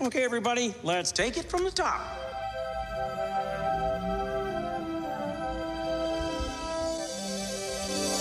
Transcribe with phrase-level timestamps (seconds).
[0.00, 2.00] Okay, everybody, let's take it from the top.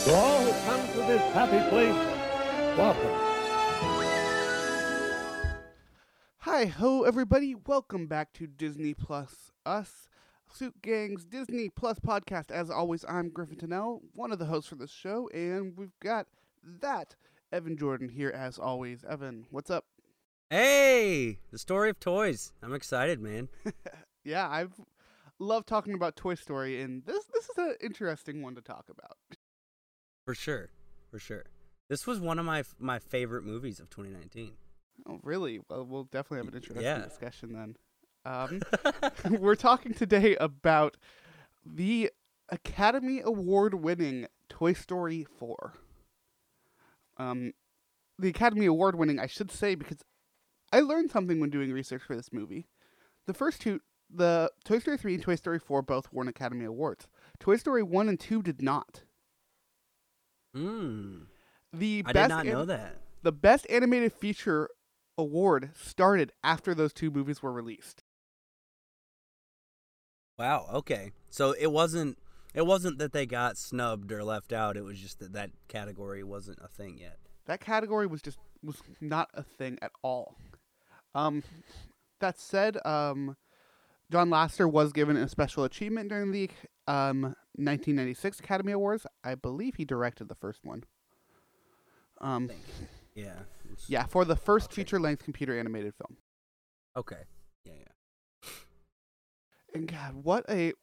[0.05, 1.93] To all who come to this happy place,
[2.75, 3.11] welcome.
[6.39, 7.53] Hi ho, everybody!
[7.53, 10.09] Welcome back to Disney Plus Us,
[10.51, 12.49] Suit Gang's Disney Plus podcast.
[12.49, 16.25] As always, I'm Griffin Tennell, one of the hosts for this show, and we've got
[16.81, 17.15] that
[17.51, 19.03] Evan Jordan here as always.
[19.07, 19.85] Evan, what's up?
[20.49, 22.53] Hey, the story of toys.
[22.63, 23.49] I'm excited, man.
[24.23, 24.73] Yeah, I've
[25.39, 29.15] loved talking about Toy Story, and this this is an interesting one to talk about.
[30.25, 30.67] For sure.
[31.09, 31.45] For sure.
[31.89, 34.51] This was one of my my favorite movies of 2019.
[35.07, 35.61] Oh, really?
[35.69, 37.05] Well, we'll definitely have an interesting Yeah.
[37.05, 37.75] discussion then.
[38.25, 38.61] Um,
[39.39, 40.97] we're talking today about
[41.65, 42.11] the
[42.49, 45.71] Academy Award winning Toy Story 4.
[47.15, 47.53] Um,
[48.19, 49.99] the Academy Award winning, I should say, because
[50.71, 52.67] I learned something when doing research for this movie.
[53.25, 53.79] The first two,
[54.13, 57.07] the Toy Story 3 and Toy Story 4 both won Academy Awards.
[57.39, 59.03] Toy Story 1 and 2 did not.
[60.55, 61.25] Mm.
[61.73, 62.97] The I best did not know that.
[63.23, 64.69] The best animated feature
[65.17, 68.03] award started after those two movies were released.
[70.37, 70.67] Wow.
[70.71, 71.11] Okay.
[71.29, 72.17] So it wasn't
[72.53, 74.77] it wasn't that they got snubbed or left out.
[74.77, 77.17] It was just that that category wasn't a thing yet.
[77.45, 80.35] that category was just was not a thing at all.
[81.15, 81.43] Um,
[82.19, 83.35] that said, um,
[84.11, 86.49] John Lasseter was given a special achievement during the
[86.87, 89.05] um 1996 Academy Awards.
[89.23, 90.83] I believe he directed the first one.
[92.21, 92.49] Um,
[93.15, 93.33] Yeah.
[93.87, 94.75] Yeah, for the first Okay.
[94.81, 96.17] feature-length computer animated film.
[96.95, 97.23] Okay.
[97.65, 97.73] Yeah.
[98.43, 98.49] Yeah.
[99.73, 100.73] And God, what a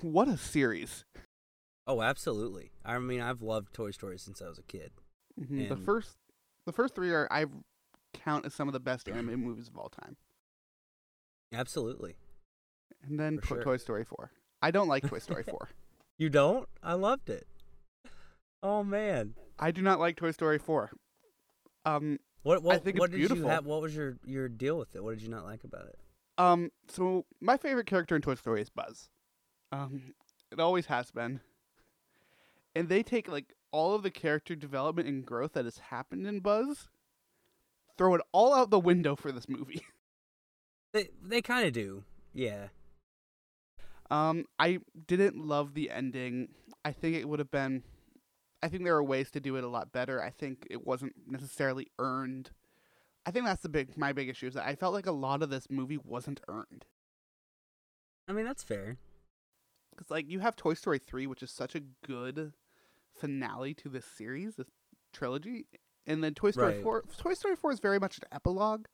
[0.00, 1.04] what a series!
[1.86, 2.70] Oh, absolutely.
[2.84, 4.92] I mean, I've loved Toy Story since I was a kid.
[5.40, 6.16] Mhm, The first
[6.64, 7.46] the first three are I
[8.14, 10.16] count as some of the best animated movies of all time.
[11.52, 12.16] Absolutely.
[13.02, 13.62] And then sure.
[13.62, 14.30] Toy Story 4.
[14.60, 15.68] I don't like Toy Story 4.
[16.18, 16.68] You don't?
[16.82, 17.46] I loved it.
[18.62, 19.34] Oh man.
[19.58, 20.90] I do not like Toy Story 4.
[21.84, 23.44] Um, What what think it's what did beautiful.
[23.44, 25.02] you have what was your your deal with it?
[25.02, 25.98] What did you not like about it?
[26.38, 29.08] um, so my favorite character in Toy Story is Buzz.
[29.72, 30.14] Um,
[30.52, 31.40] it always has been.
[32.76, 36.38] And they take like all of the character development and growth that has happened in
[36.40, 36.88] Buzz,
[37.98, 39.82] throw it all out the window for this movie.
[40.94, 42.04] They they kind of do.
[42.32, 42.68] Yeah.
[44.10, 46.48] Um, I didn't love the ending.
[46.82, 47.82] I think it would have been.
[48.62, 50.22] I think there are ways to do it a lot better.
[50.22, 52.52] I think it wasn't necessarily earned.
[53.26, 55.42] I think that's the big my big issue is that I felt like a lot
[55.42, 56.86] of this movie wasn't earned.
[58.26, 58.96] I mean, that's fair.
[59.90, 62.54] Because like you have Toy Story three, which is such a good
[63.14, 64.70] finale to this series, this
[65.12, 65.66] trilogy,
[66.08, 66.82] and then Toy Story Right.
[66.82, 67.02] four.
[67.18, 68.86] Toy Story four is very much an epilogue.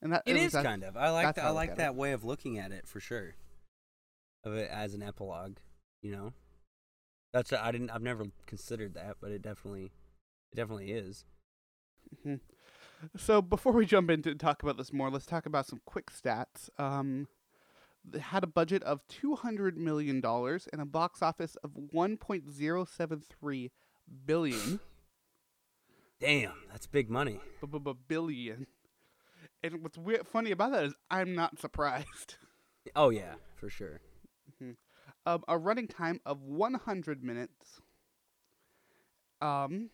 [0.00, 0.96] And that It is that- kind of.
[0.96, 1.94] I like that, I like that it.
[1.96, 3.34] way of looking at it for sure.
[4.44, 5.58] Of it as an epilogue,
[6.02, 6.32] you know.
[7.32, 9.92] That's I didn't I've never considered that, but it definitely
[10.52, 11.24] it definitely is.
[12.24, 12.40] Mhm.
[13.16, 16.68] So before we jump into talk about this more, let's talk about some quick stats.
[16.80, 17.28] Um,
[18.04, 22.16] they had a budget of two hundred million dollars and a box office of one
[22.16, 23.72] point zero seven three
[24.24, 24.80] billion.
[26.20, 27.40] Damn, that's big money.
[28.08, 28.66] billion.
[29.62, 32.36] And what's weird, funny about that is I'm not surprised.
[32.96, 34.00] Oh yeah, for sure.
[35.26, 37.82] Um, a running time of 100 minutes.
[39.42, 39.90] Um,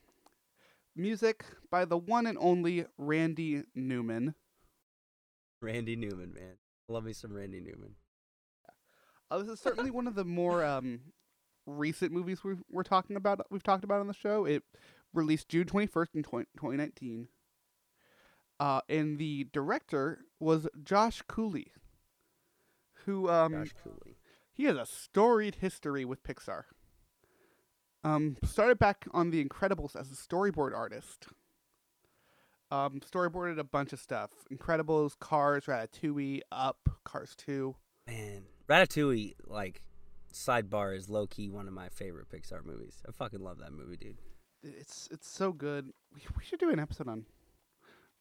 [0.95, 4.37] music by the one and only Randy Newman.
[5.61, 6.57] Randy Newman, man.
[6.89, 7.97] Love me some Randy Newman.
[9.29, 11.01] Uh, this is certainly one of the more um,
[11.67, 13.41] recent movies we've, we're talking about.
[13.51, 14.45] We've talked about on the show.
[14.45, 14.63] It
[15.15, 17.29] released June twenty first in 20, 2019.
[18.61, 21.73] Uh, and the director was Josh Cooley,
[23.05, 24.17] who um, Josh Cooley.
[24.53, 26.65] he has a storied history with Pixar.
[28.05, 31.27] Um, started back on The Incredibles as a storyboard artist.
[32.71, 37.77] Um, storyboarded a bunch of stuff: Incredibles, Cars, Ratatouille, Up, Cars Two.
[38.07, 39.81] Man, Ratatouille, like,
[40.33, 43.03] sidebar is low key one of my favorite Pixar movies.
[43.09, 44.19] I fucking love that movie, dude.
[44.65, 45.93] It's it's so good.
[46.15, 47.27] We, we should do an episode on.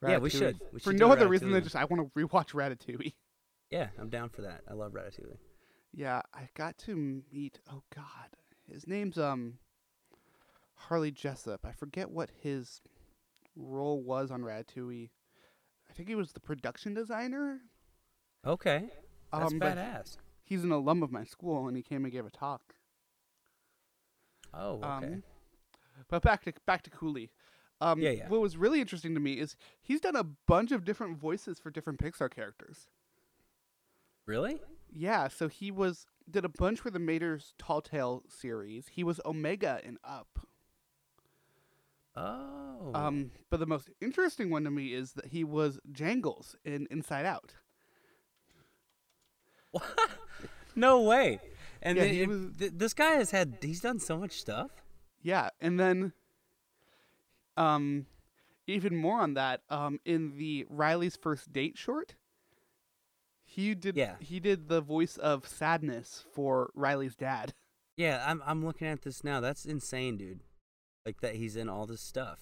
[0.05, 0.59] Yeah, we should.
[0.73, 3.13] We For should no other reason than just I want to rewatch Ratatouille.
[3.69, 4.61] Yeah, I'm down for that.
[4.69, 5.37] I love Ratatouille.
[5.93, 6.95] Yeah, I got to
[7.31, 7.59] meet.
[7.71, 8.35] Oh God,
[8.71, 9.59] his name's um.
[10.75, 11.65] Harley Jessup.
[11.65, 12.81] I forget what his
[13.55, 15.09] role was on Ratatouille.
[15.89, 17.61] I think he was the production designer.
[18.45, 18.89] Okay,
[19.31, 20.17] that's Um, badass.
[20.43, 22.75] he's an alum of my school, and he came and gave a talk.
[24.53, 25.07] Oh, okay.
[25.07, 25.23] Um,
[26.09, 27.31] but back to back to Cooley.
[27.81, 28.29] Um, Yeah, yeah.
[28.29, 31.69] What was really interesting to me is he's done a bunch of different voices for
[31.71, 32.87] different Pixar characters.
[34.25, 34.61] Really?
[34.91, 38.87] Yeah, so he was did a bunch for the Mater's Tall Tale series.
[38.89, 40.47] He was Omega in Up.
[42.15, 42.91] Oh.
[42.93, 47.25] Um, but the most interesting one to me is that he was Jangles in Inside
[47.25, 47.55] Out.
[50.75, 51.39] no way.
[51.81, 54.39] And Yeah, then he it- was- th- this guy has had he's done so much
[54.39, 54.71] stuff.
[55.23, 56.13] Yeah, and then
[57.57, 58.05] um
[58.67, 62.15] even more on that, um in the Riley's first date short,
[63.45, 64.15] he did Yeah.
[64.19, 67.53] he did the voice of sadness for Riley's dad.
[67.95, 69.39] Yeah, I'm I'm looking at this now.
[69.39, 70.39] That's insane, dude.
[71.05, 72.39] Like that he's in all this stuff.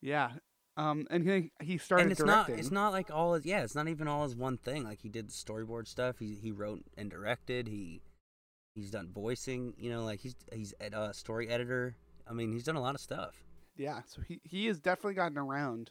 [0.00, 0.30] Yeah.
[0.76, 2.54] Um and he he started and it's directing.
[2.56, 4.82] not it's not like all his yeah, it's not even all his one thing.
[4.82, 6.18] Like he did the storyboard stuff.
[6.18, 7.68] He he wrote and directed.
[7.68, 8.02] He
[8.76, 11.96] he's done voicing, you know, like he's he's a uh, story editor.
[12.28, 13.42] I mean, he's done a lot of stuff.
[13.76, 15.90] Yeah, so he he has definitely gotten around.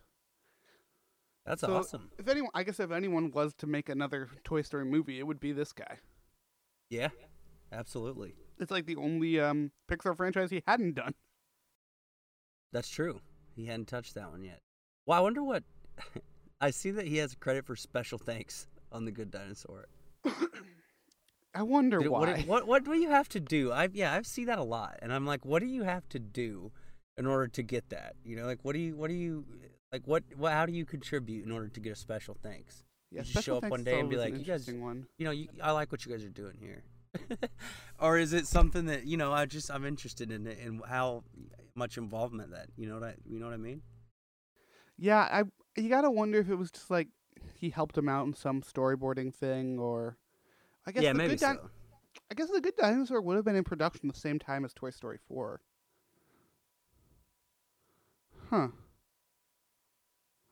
[1.46, 2.10] That's So, awesome.
[2.18, 5.40] If anyone I guess if anyone was to make another Toy Story movie, it would
[5.40, 5.98] be this guy.
[6.90, 7.10] Yeah.
[7.72, 8.36] Absolutely.
[8.60, 11.14] It's like the only um Pixar franchise he hadn't done.
[12.72, 13.22] That's true.
[13.56, 14.60] He hadn't touched that one yet.
[15.06, 15.64] Well, I wonder what
[16.62, 19.88] I see that he has credit for special thanks on the Good Dinosaur.
[21.56, 22.44] I wonder Dude, why.
[22.46, 23.72] What, what what do you have to do?
[23.72, 26.19] I yeah, I see that a lot, and I'm like, what do you have to
[26.19, 26.72] do
[27.18, 28.16] in order to get that?
[28.24, 29.46] You know, like what do you what do you
[29.92, 32.84] like what what how do you contribute in order to get a special thanks?
[33.12, 35.07] yeah, you just special show up one day and be like, an you guys, one.
[35.18, 36.84] you know, you, I like what you guys are doing here,
[38.00, 41.24] or is it something that you know I just I'm interested in it and how
[41.75, 43.81] much involvement that you know what I you know what I mean?
[44.98, 45.44] Yeah, I
[45.80, 47.08] you gotta wonder if it was just like
[47.54, 50.18] he helped him out in some storyboarding thing, or
[50.88, 51.70] I guess yeah, the maybe Good Di- so.
[52.32, 54.90] I guess the Good Dinosaur would have been in production the same time as Toy
[54.90, 55.62] Story Four.
[58.50, 58.68] Huh.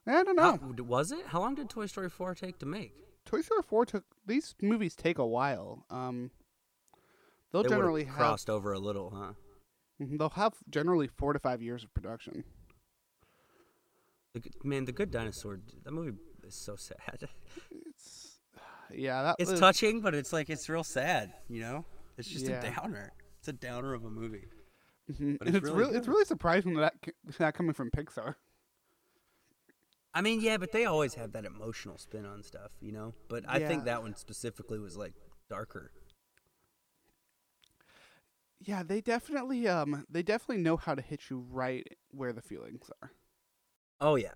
[0.05, 0.43] I don't know.
[0.43, 1.27] How, was it?
[1.27, 2.93] How long did Toy Story 4 take to make?
[3.25, 5.85] Toy Story Four took these movies take a while.
[5.89, 6.31] Um,
[7.51, 9.33] they'll They generally have crossed over a little, huh?
[10.01, 12.43] mhm, they'll have generally four to five years of production.
[14.33, 15.59] The, man, the Good Dinosaur.
[15.83, 17.29] That movie is so sad.
[18.95, 21.33] Yeah, that It's was, touching, but it's like it's real sad.
[21.49, 21.85] You know,
[22.17, 22.65] it's just Yeah.
[22.65, 23.13] a downer.
[23.39, 24.47] It's a downer of a movie.
[25.11, 26.93] mhm, but it's it's really really it's really surprising that
[27.37, 28.35] that coming from Pixar.
[30.13, 33.13] I mean, yeah, but they always have that emotional spin on stuff, you know.
[33.29, 35.13] But I think that one specifically was like
[35.49, 35.91] darker.
[38.59, 42.89] Yeah, they definitely um they definitely know how to hit you right where the feelings
[43.01, 43.11] are.
[43.99, 44.33] Oh yeah,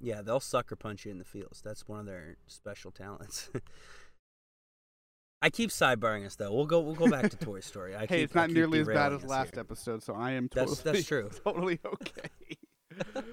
[0.00, 0.22] yeah.
[0.22, 1.60] They'll sucker punch you in the fields.
[1.62, 3.50] That's one of their special talents.
[5.40, 6.52] I keep sidebarring us though.
[6.52, 6.80] We'll go.
[6.80, 7.94] We'll go back to Toy Story.
[7.94, 9.60] I hey, keep, it's not nearly as bad as last here.
[9.60, 11.30] episode, so I am totally That's- that's true.
[11.44, 13.28] totally okay.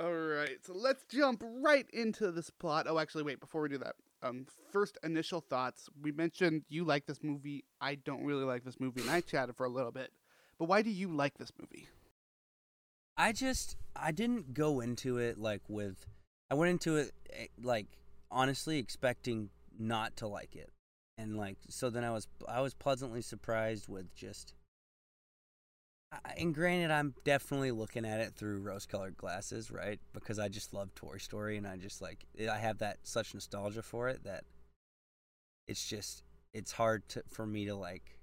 [0.00, 2.86] All right, so let's jump right into this plot.
[2.88, 5.90] Oh, actually, wait, before we do that, um, first initial thoughts.
[6.00, 7.64] We mentioned you like this movie.
[7.82, 10.10] I don't really like this movie, and I chatted for a little bit.
[10.58, 11.86] But why do you like this movie?
[13.20, 16.06] I just I didn't go into it like with
[16.50, 17.86] I went into it eh, like
[18.30, 20.70] honestly expecting not to like it.
[21.18, 24.54] And like so then I was I was pleasantly surprised with just
[26.34, 30.00] and granted I'm definitely looking at it through rose-colored glasses, right?
[30.14, 33.82] Because I just love Toy Story and I just like I have that such nostalgia
[33.82, 34.44] for it that
[35.68, 38.18] it's just it's hard to, for me to like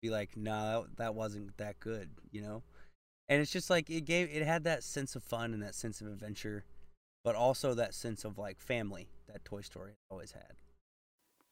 [0.00, 2.62] be like no that, that wasn't that good, you know?
[3.28, 6.00] And it's just like it gave it had that sense of fun and that sense
[6.00, 6.64] of adventure
[7.24, 10.52] but also that sense of like family that toy story always had.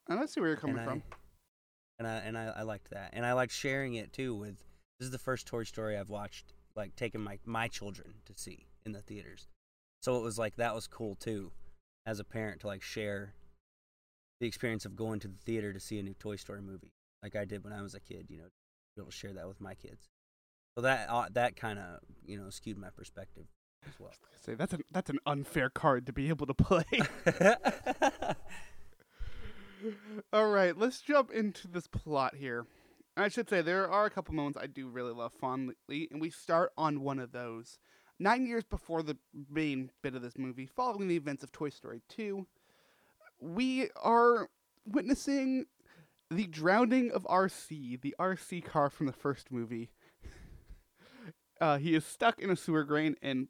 [0.08, 1.02] And I see where you're coming and from.
[1.10, 1.16] I,
[1.98, 3.10] and I and I, I liked that.
[3.14, 4.58] And i liked sharing it too with
[4.98, 8.66] this is the first toy story i've watched like taking my my children to see
[8.84, 9.48] in the theaters.
[10.02, 11.52] So it was like that was cool too
[12.04, 13.34] as a parent to like share
[14.40, 16.90] the experience of going to the theater to see a new toy story movie
[17.22, 18.48] like i did when i was a kid you know
[18.96, 20.08] be able to share that with my kids
[20.74, 23.46] so that uh, that kind of you know skewed my perspective
[23.86, 24.12] as well.
[24.40, 26.84] Say that's an that's an unfair card to be able to play.
[30.32, 32.66] All right, let's jump into this plot here.
[33.16, 35.74] I should say there are a couple moments I do really love fondly,
[36.10, 37.78] and we start on one of those.
[38.18, 39.16] Nine years before the
[39.50, 42.46] main bit of this movie, following the events of Toy Story 2,
[43.40, 44.48] we are
[44.86, 45.66] witnessing
[46.30, 49.90] the drowning of RC, the RC car from the first movie.
[51.62, 53.46] Uh, he is stuck in a sewer drain, and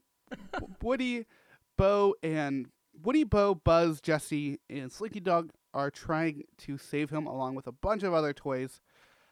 [0.83, 1.25] Woody,
[1.79, 2.69] Bo, and
[3.03, 7.73] Woody, Bo, Buzz, Jesse, and Slinky Dog are trying to save him along with a
[7.73, 8.83] bunch of other toys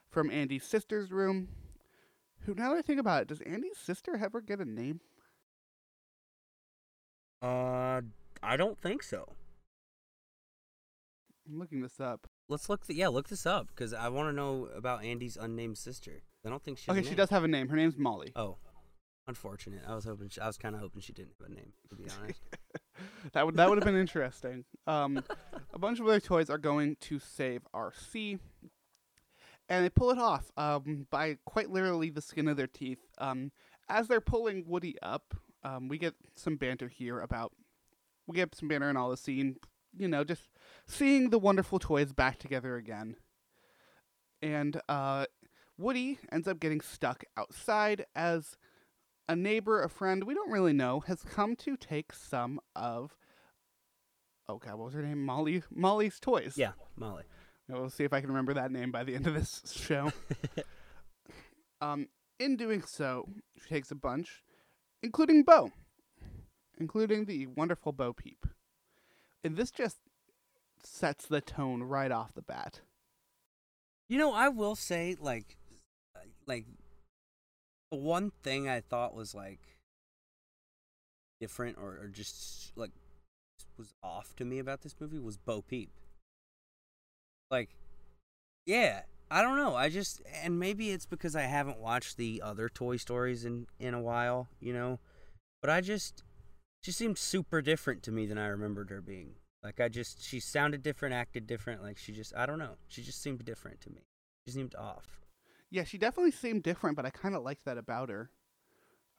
[0.08, 1.48] from Andy's sister's room.
[2.44, 5.00] Who, now that I think about it, does Andy's sister ever get a name?
[7.42, 8.00] Uh,
[8.42, 9.28] I don't think so.
[11.46, 12.26] I'm looking this up.
[12.48, 12.86] Let's look.
[12.86, 16.22] The, yeah, look this up because I want to know about Andy's unnamed sister.
[16.46, 16.86] I don't think she.
[16.88, 17.68] has Okay, she does have a name.
[17.68, 18.32] Her name's Molly.
[18.34, 18.56] Oh,
[19.26, 19.82] unfortunate.
[19.86, 20.28] I was hoping.
[20.28, 21.72] She, I was kind of hoping she didn't have a name.
[21.88, 22.40] To be honest.
[23.32, 24.64] that would that would have been interesting.
[24.86, 25.22] Um,
[25.72, 28.38] a bunch of other toys are going to save RC,
[29.68, 33.00] and they pull it off um, by quite literally the skin of their teeth.
[33.18, 33.52] Um,
[33.88, 35.34] as they're pulling Woody up,
[35.64, 37.52] um, we get some banter here about
[38.26, 39.56] we get some banter in all the scene.
[39.96, 40.48] You know, just
[40.86, 43.16] seeing the wonderful toys back together again.
[44.42, 45.26] And uh,
[45.76, 48.56] Woody ends up getting stuck outside as
[49.30, 53.16] a neighbor, a friend we don't really know, has come to take some of.
[54.48, 55.24] Oh God, what was her name?
[55.24, 55.62] Molly.
[55.70, 56.54] Molly's toys.
[56.56, 57.22] yeah, Molly.
[57.68, 60.12] We'll see if I can remember that name by the end of this show.
[61.80, 62.08] um,
[62.40, 63.28] in doing so,
[63.62, 64.42] she takes a bunch,
[65.00, 65.70] including Bo,
[66.80, 68.44] including the wonderful Bo Peep.
[69.44, 69.98] And this just
[70.82, 72.80] sets the tone right off the bat.
[74.08, 75.56] You know, I will say, like,
[76.48, 76.66] like,
[77.90, 79.60] the one thing I thought was like
[81.40, 82.90] different or, or just like
[83.76, 85.90] was off to me about this movie was Bo Peep.
[87.50, 87.70] Like,
[88.66, 89.74] yeah, I don't know.
[89.74, 93.94] I just and maybe it's because I haven't watched the other Toy Stories in in
[93.94, 95.00] a while, you know.
[95.62, 96.22] But I just
[96.82, 99.34] she seemed super different to me than I remembered her being.
[99.62, 101.82] Like I just she sounded different, acted different.
[101.82, 102.76] Like she just I don't know.
[102.88, 104.02] She just seemed different to me.
[104.46, 105.19] She seemed off.
[105.70, 108.30] Yeah, she definitely seemed different, but I kind of liked that about her.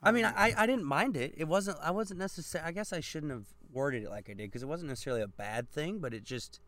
[0.02, 1.34] I mean, Um, I I didn't mind it.
[1.36, 1.78] It wasn't.
[1.80, 2.68] I wasn't necessarily.
[2.68, 5.28] I guess I shouldn't have worded it like I did because it wasn't necessarily a
[5.28, 6.60] bad thing, but it just,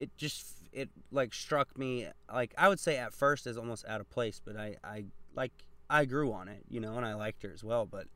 [0.00, 4.00] it just it like struck me like I would say at first as almost out
[4.00, 5.52] of place, but I I like
[5.90, 8.06] I grew on it, you know, and I liked her as well, but.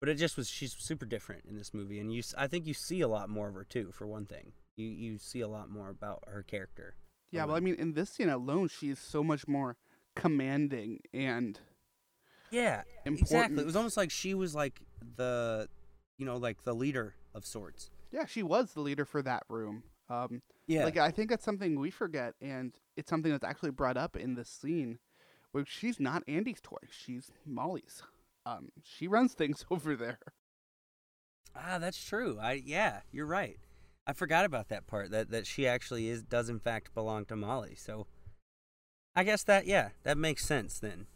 [0.00, 0.50] But it just was.
[0.50, 2.22] She's super different in this movie, and you.
[2.36, 3.90] I think you see a lot more of her too.
[3.92, 6.96] For one thing, you you see a lot more about her character.
[7.34, 9.76] Yeah, well, I mean, in this scene alone, she's so much more
[10.14, 11.58] commanding and
[12.50, 13.60] Yeah, exactly.
[13.60, 14.80] It was almost like she was like
[15.16, 15.68] the,
[16.16, 17.90] you know, like the leader of sorts.
[18.12, 19.82] yeah, she was the leader for that room.
[20.08, 23.96] Um, Yeah, Like I think that's something we forget, and it's something that's actually brought
[23.96, 24.98] up in this scene,
[25.52, 28.02] where she's not Andy's toy; she's Molly's.
[28.46, 30.18] Um, she runs things over there.
[31.56, 32.38] ah, that's true.
[32.40, 33.58] I yeah, you're right.
[34.06, 35.10] I forgot about that part.
[35.10, 37.74] That that she actually is does in fact belong to Molly.
[37.74, 38.06] So,
[39.16, 41.06] I guess that yeah, that makes sense then.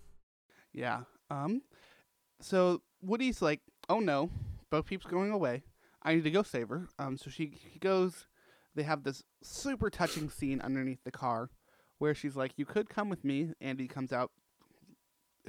[0.73, 1.03] Yeah.
[1.31, 1.63] Um.
[2.41, 4.31] So Woody's like, "Oh no,
[4.71, 5.65] Bo Peep's going away.
[6.03, 7.17] I need to go save her." Um.
[7.17, 8.27] So she he goes.
[8.75, 11.51] They have this super touching scene underneath the car,
[11.99, 14.31] where she's like, "You could come with me." Andy comes out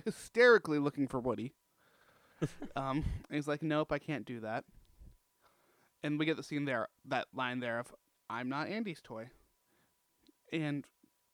[0.03, 1.53] hysterically looking for Woody.
[2.75, 3.03] um.
[3.29, 4.65] And he's like, "Nope, I can't do that."
[6.03, 7.93] And we get the scene there, that line there of,
[8.29, 9.29] "I'm not Andy's toy."
[10.51, 10.85] And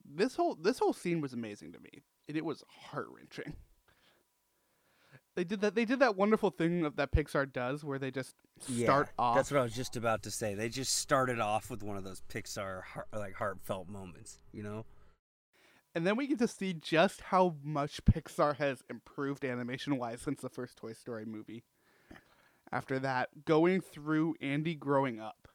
[0.04, 3.56] this whole this whole scene was amazing to me, and it was heart wrenching.
[5.36, 5.76] They did that.
[5.76, 9.36] They did that wonderful thing that, Pixar does, where they just start yeah, off.
[9.36, 10.56] That's what I was just about to say.
[10.56, 14.40] They just started off with one of those Pixar heart, like heartfelt moments.
[14.54, 14.86] You know.
[15.94, 20.42] and then we get to see just how much Pixar has improved animation wise since
[20.42, 21.64] the first Toy Story movie.
[22.72, 25.48] After that, going through Andy growing up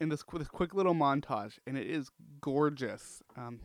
[0.00, 3.22] in this, qu- this quick little montage, and it is gorgeous.
[3.36, 3.60] Um,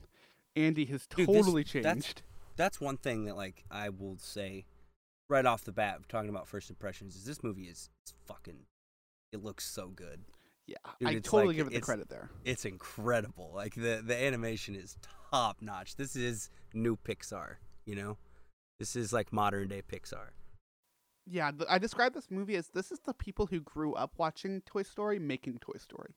[0.56, 2.22] Andy has Dude, this- totally that's- changed.
[2.56, 4.66] that's one thing that like I will say
[5.30, 8.66] right off the bat talking about first impressions is this movie is it's fucking
[9.32, 10.26] it looks so good.
[10.66, 12.30] Yeah, Dude, I totally like- give it the credit there.
[12.46, 13.52] It's incredible.
[13.54, 14.98] Like the the animation is
[15.32, 15.96] top notch.
[15.98, 18.18] This is new Pixar, you know?
[18.80, 20.30] This is like modern day Pixar.
[21.26, 24.62] Yeah, th- I describe this movie as this is the people who grew up watching
[24.62, 26.16] Toy Story making Toy Story.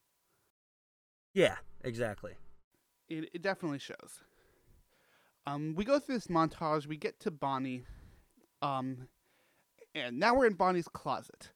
[1.35, 2.33] Yeah, exactly.
[3.09, 4.21] It, it definitely shows.
[5.47, 6.87] Um, we go through this montage.
[6.87, 7.85] We get to Bonnie,
[8.61, 9.09] um,
[9.95, 11.51] and now we're in Bonnie's closet,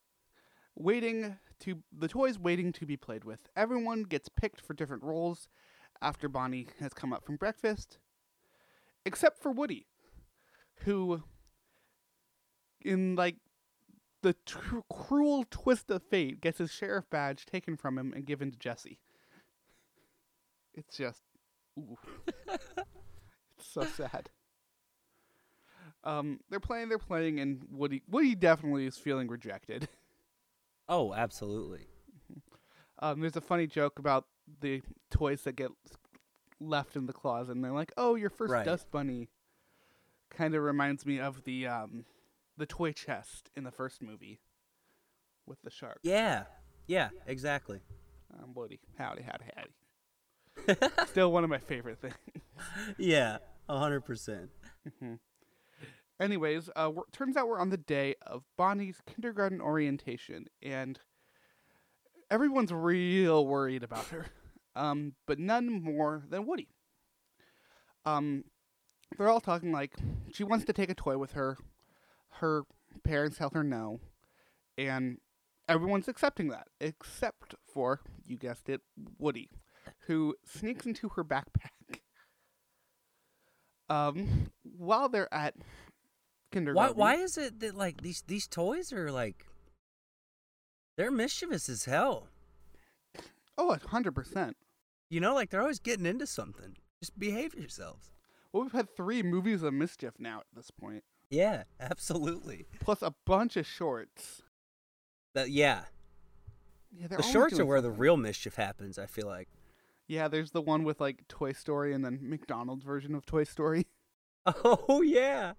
[0.75, 3.41] waiting to the toys waiting to be played with.
[3.57, 5.49] Everyone gets picked for different roles
[6.03, 7.99] after Bonnie has come up from breakfast,
[9.05, 9.87] except for Woody,
[10.81, 11.23] who,
[12.87, 13.37] in like
[14.23, 18.51] the tr- cruel twist of fate, gets his sheriff badge taken from him and given
[18.51, 18.99] to Jesse.
[20.75, 21.23] It's just,
[21.79, 21.97] ooh.
[22.47, 24.31] it's so sad.
[26.05, 29.89] Um, they're playing, they're playing, and Woody, Woody definitely is feeling rejected.
[30.89, 31.81] Oh, absolutely.
[33.01, 34.25] Um, there's a funny joke about
[34.61, 35.73] the toys that get
[36.61, 38.65] left in the closet, and they're like, "Oh, your first Right.
[38.65, 39.29] dust bunny."
[40.31, 42.05] Kind of reminds me of the um,
[42.57, 44.41] the toy chest in the first movie.
[45.47, 45.99] with the shark.
[46.03, 46.45] Yeah,
[46.89, 47.81] yeah, exactly.
[48.35, 50.91] Um, Woody, howdy, howdy, howdy.
[51.07, 52.15] Still one of my favorite things.
[52.99, 54.51] Yeah, a hundred percent.
[56.19, 60.99] Anyways, uh, turns out we're on the day of Bonnie's kindergarten orientation, and
[62.31, 64.27] everyone's real worried about her,
[64.75, 66.69] um, but none more than Woody.
[68.07, 68.45] Um,
[69.19, 69.93] they're all talking like
[70.33, 71.59] she wants to take a toy with her.
[72.31, 72.63] Her
[73.05, 74.01] parents tell her no,
[74.77, 75.19] and
[75.69, 78.81] everyone's accepting that, except for you guessed it,
[79.19, 79.51] Woody,
[80.07, 82.01] who sneaks into her backpack.
[83.89, 85.55] Um, while they're at
[86.51, 86.97] kindergarten.
[86.97, 87.15] Why?
[87.15, 89.47] Why is it that like these these toys are like
[90.97, 92.29] they're mischievous as hell?
[93.59, 94.57] Oh, a hundred percent.
[95.09, 96.77] You know, like they're always getting into something.
[97.01, 98.11] Just behave yourselves.
[98.53, 102.67] Well, we've had three movies of mischief now at this point, Yeah, absolutely.
[102.81, 104.43] plus a bunch of shorts.
[105.35, 105.83] That yeah.
[106.91, 108.99] Yeah, they're The shorts are where the real mischief happens.
[108.99, 109.49] I feel like.
[110.09, 113.87] Yeah, there's the one with like Toy Story and then McDonald's version of Toy Story.
[114.65, 115.55] Oh yeah,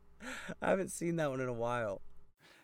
[0.61, 2.01] I haven't seen that one in a while.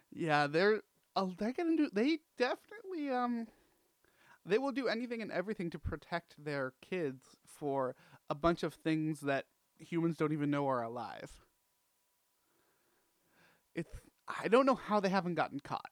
[0.10, 0.81] Yeah, they're
[1.15, 1.89] uh, they're gonna do.
[1.91, 3.48] They definitely um,
[4.45, 7.95] they will do anything and everything to protect their kids for
[8.29, 9.45] a bunch of things that
[9.77, 11.31] humans don't even know are alive.
[13.75, 13.89] It's
[14.27, 15.89] I don't know how they haven't gotten caught.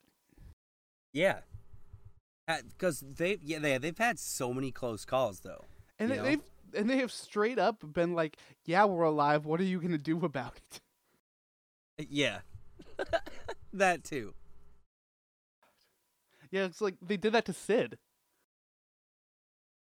[1.12, 1.40] Yeah.
[2.48, 5.64] Uh, because they yeah they they've had so many close calls though.
[5.98, 6.40] And they, they've
[6.74, 9.44] and they have straight up been like, "Yeah, we're alive.
[9.44, 10.80] What are you gonna do about it?"
[12.00, 12.40] Uh, yeah.
[13.72, 14.34] that too.
[16.50, 17.98] Yeah, it's like they did that to Sid.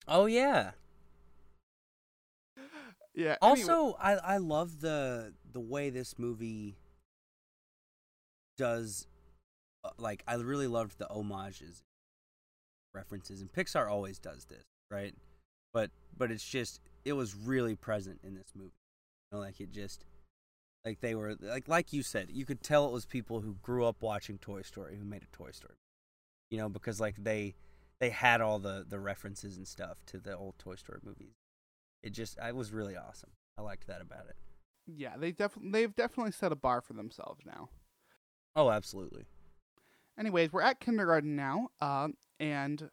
[0.09, 0.73] Oh yeah.
[3.15, 3.37] Yeah.
[3.43, 6.77] anyway- Also, I I love the the way this movie
[8.63, 9.09] does
[9.85, 11.83] uh, like I really loved the homages
[12.95, 15.15] references and Pixar always does this, right?
[15.73, 18.71] But but it's just it was really present in this movie.
[19.31, 20.05] You know, like it just
[20.85, 23.85] like they were like like you said, you could tell it was people who grew
[23.85, 25.75] up watching Toy Story who made a Toy Story.
[26.51, 27.55] You know, because like they
[28.01, 31.35] they had all the the references and stuff to the old Toy Story movies.
[32.05, 33.31] It just I was really awesome.
[33.59, 34.37] I liked that about it.
[34.87, 37.71] yeah, they definitely they've definitely set a bar for themselves now.
[38.55, 39.25] Oh, absolutely.
[40.19, 42.91] Anyways, we're at kindergarten now, um, and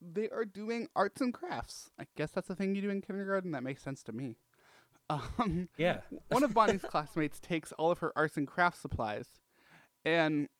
[0.00, 1.90] they are doing arts and crafts.
[1.98, 3.52] I guess that's the thing you do in kindergarten.
[3.52, 4.36] That makes sense to me.
[5.10, 6.00] Um, Yeah.
[6.28, 9.26] one of Bonnie's classmates takes all of her arts and crafts supplies,
[10.04, 10.50] and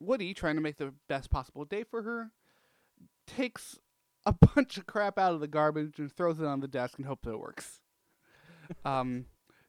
[0.00, 2.30] Woody, trying to make the best possible day for her,
[3.26, 3.78] takes
[4.24, 7.06] a bunch of crap out of the garbage and throws it on the desk and
[7.06, 7.80] hopes that it works.
[8.86, 9.26] um,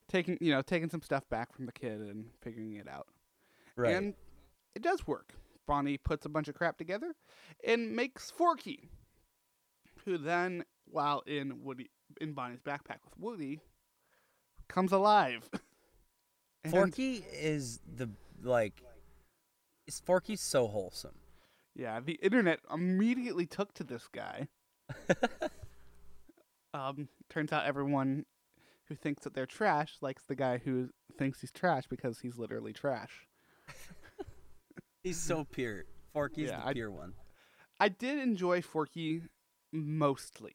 [0.07, 3.07] taking you know taking some stuff back from the kid and figuring it out.
[3.79, 3.95] Right.
[3.95, 4.13] And
[4.75, 5.33] it does work.
[5.65, 7.15] Bonnie puts a bunch of crap together
[7.65, 8.89] and makes Forky,
[10.03, 11.89] who then, while in Woody
[12.19, 13.61] in Bonnie's backpack with Woody,
[14.67, 15.49] comes alive.
[16.69, 18.09] Forky is the
[18.43, 18.83] like
[19.87, 21.15] is Forky's so wholesome.
[21.73, 24.49] Yeah, the internet immediately took to this guy.
[26.73, 28.25] um, turns out everyone
[28.89, 32.73] who thinks that they're trash likes the guy who thinks he's trash because he's literally
[32.73, 33.28] trash.
[35.03, 35.85] He's so pure.
[36.13, 37.13] Forky's Yeah, the I- pure one.
[37.79, 39.23] I did enjoy Forky
[39.71, 40.53] mostly.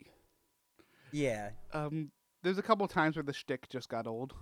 [1.13, 1.51] Yeah.
[1.73, 2.11] Um,
[2.43, 4.35] there's a couple times where the shtick just got old.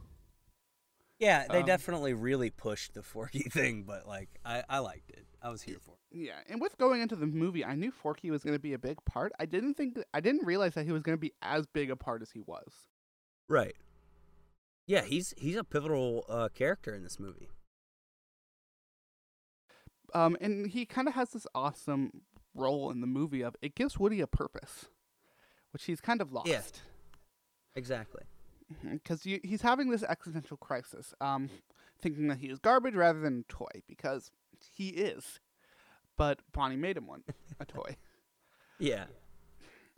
[1.21, 5.25] Yeah, they Um, definitely really pushed the Forky thing, but like I, I liked it.
[5.41, 6.19] I was here for it.
[6.19, 8.79] Yeah, and with going into the movie, I knew Forky was going to be a
[8.79, 9.33] big part.
[9.39, 11.97] I didn't think I didn't realize that he was going to be as big a
[11.97, 12.73] part as he was.
[13.49, 13.77] Right.
[14.89, 17.49] Yeah, he's he's a pivotal uh, character in this movie.
[20.15, 22.23] Um, and he kind of has this awesome
[22.55, 24.87] role in the movie of it gives Woody a purpose,
[25.73, 26.49] which he's kind of lost.
[26.49, 26.61] Yeah.
[27.75, 28.23] Exactly.
[28.91, 31.49] because he's having this existential crisis, um,
[32.01, 34.31] thinking that he is garbage rather than a toy because
[34.75, 35.41] he is.
[36.19, 37.23] But Bonnie made him one,
[37.59, 37.97] a toy.
[38.79, 39.05] Yeah.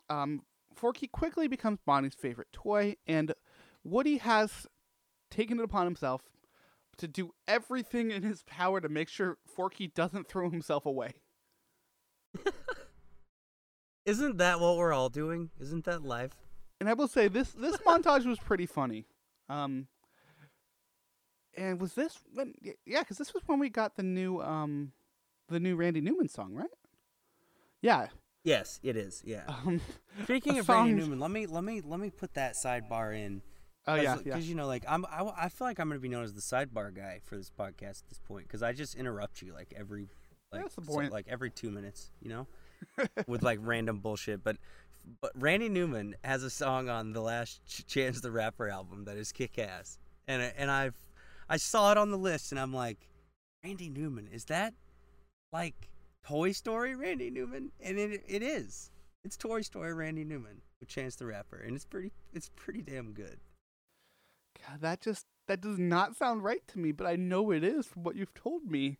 [0.08, 0.42] Um,
[0.74, 3.32] Forky quickly becomes Bonnie's favorite toy, and
[3.82, 4.66] Woody has
[5.30, 6.22] taken it upon himself
[6.98, 11.14] to do everything in his power to make sure Forky doesn't throw himself away.
[14.06, 15.50] Isn't that what we're all doing?
[15.60, 16.32] Isn't that life?
[16.80, 19.06] And I will say this this montage was pretty funny.
[19.48, 19.86] Um,
[21.56, 22.54] and was this when?
[22.84, 24.92] Yeah, because this was when we got the new um,
[25.48, 26.68] the new Randy Newman song, right?
[27.80, 28.08] Yeah.
[28.42, 29.22] Yes, it is.
[29.24, 29.44] Yeah.
[29.48, 29.80] Um,
[30.24, 33.42] Speaking a of Randy Newman, let me let me let me put that sidebar in.
[33.86, 34.48] Oh yeah, Because yeah.
[34.50, 36.94] you know, like I'm, I, I feel like I'm gonna be known as the sidebar
[36.94, 40.08] guy for this podcast at this point because I just interrupt you like every
[40.52, 41.12] like That's the so- point.
[41.12, 42.46] like every two minutes, you know,
[43.26, 44.42] with like random bullshit.
[44.44, 44.56] But
[45.20, 49.32] but Randy Newman has a song on the last Chance the Rapper album that is
[49.32, 50.94] kick ass, and I- and I've
[51.48, 53.08] I saw it on the list, and I'm like,
[53.64, 54.72] Randy Newman is that
[55.52, 55.88] like
[56.26, 57.70] Toy Story Randy Newman?
[57.82, 58.90] And it it is.
[59.24, 63.12] It's Toy Story Randy Newman with Chance the Rapper, and it's pretty it's pretty damn
[63.12, 63.38] good.
[64.66, 67.86] God, that just that does not sound right to me, but I know it is
[67.86, 68.98] from what you've told me.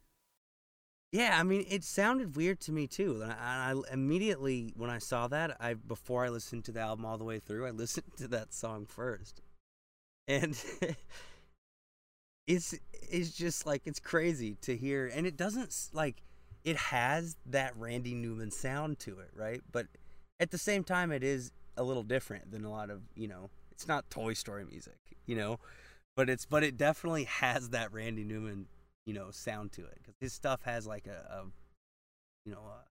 [1.12, 3.20] Yeah, I mean, it sounded weird to me too.
[3.22, 7.06] And I, I immediately, when I saw that, I before I listened to the album
[7.06, 9.40] all the way through, I listened to that song first,
[10.26, 10.60] and
[12.46, 16.22] it's it's just like it's crazy to hear, and it doesn't like
[16.64, 19.60] it has that Randy Newman sound to it, right?
[19.70, 19.86] But
[20.40, 23.50] at the same time, it is a little different than a lot of you know.
[23.74, 25.58] It's not Toy Story music, you know,
[26.16, 28.66] but it's but it definitely has that Randy Newman
[29.04, 31.44] you know sound to it because his stuff has like a, a
[32.44, 32.84] you know a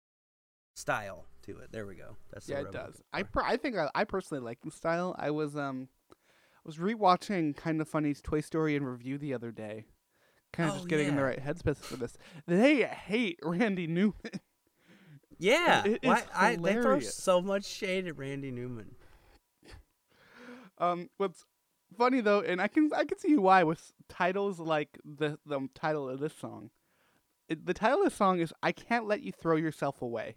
[0.75, 1.73] style to it.
[1.73, 2.16] There we go.
[2.33, 3.03] That's yeah, it does.
[3.12, 5.14] I per- I think I, I personally like the style.
[5.18, 9.51] I was um I was rewatching Kind of Funny's Toy Story in review the other
[9.51, 9.87] day,
[10.53, 11.29] kind of Oh, just getting in the yeah.
[11.29, 12.16] right headspace for this.
[12.47, 14.14] They hate Randy Newman.
[15.38, 18.95] yeah, why, I, they throw so much shade at Randy Newman.
[20.83, 21.45] Um, what's
[21.97, 26.09] funny though, and I can I can see why with titles like the the title
[26.09, 26.71] of this song.
[27.49, 30.37] It, the title of the song is "I Can't Let You Throw Yourself Away."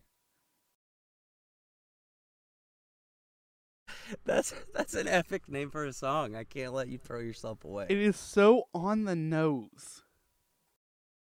[4.25, 6.35] That's that's an epic name for a song.
[6.35, 7.87] I can't let you throw yourself away.
[7.89, 10.03] It is so on the nose.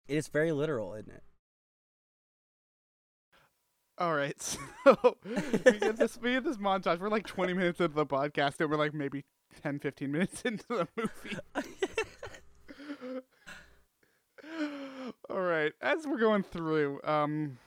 [0.06, 1.22] it's very literal, isn't it?
[4.00, 4.58] All right, so
[5.24, 7.00] we get this we get this montage.
[7.00, 9.24] We're like 20 minutes into the podcast, and we're like maybe
[9.62, 11.36] 10, 15 minutes into the movie.
[15.28, 17.58] All right, as we're going through, um,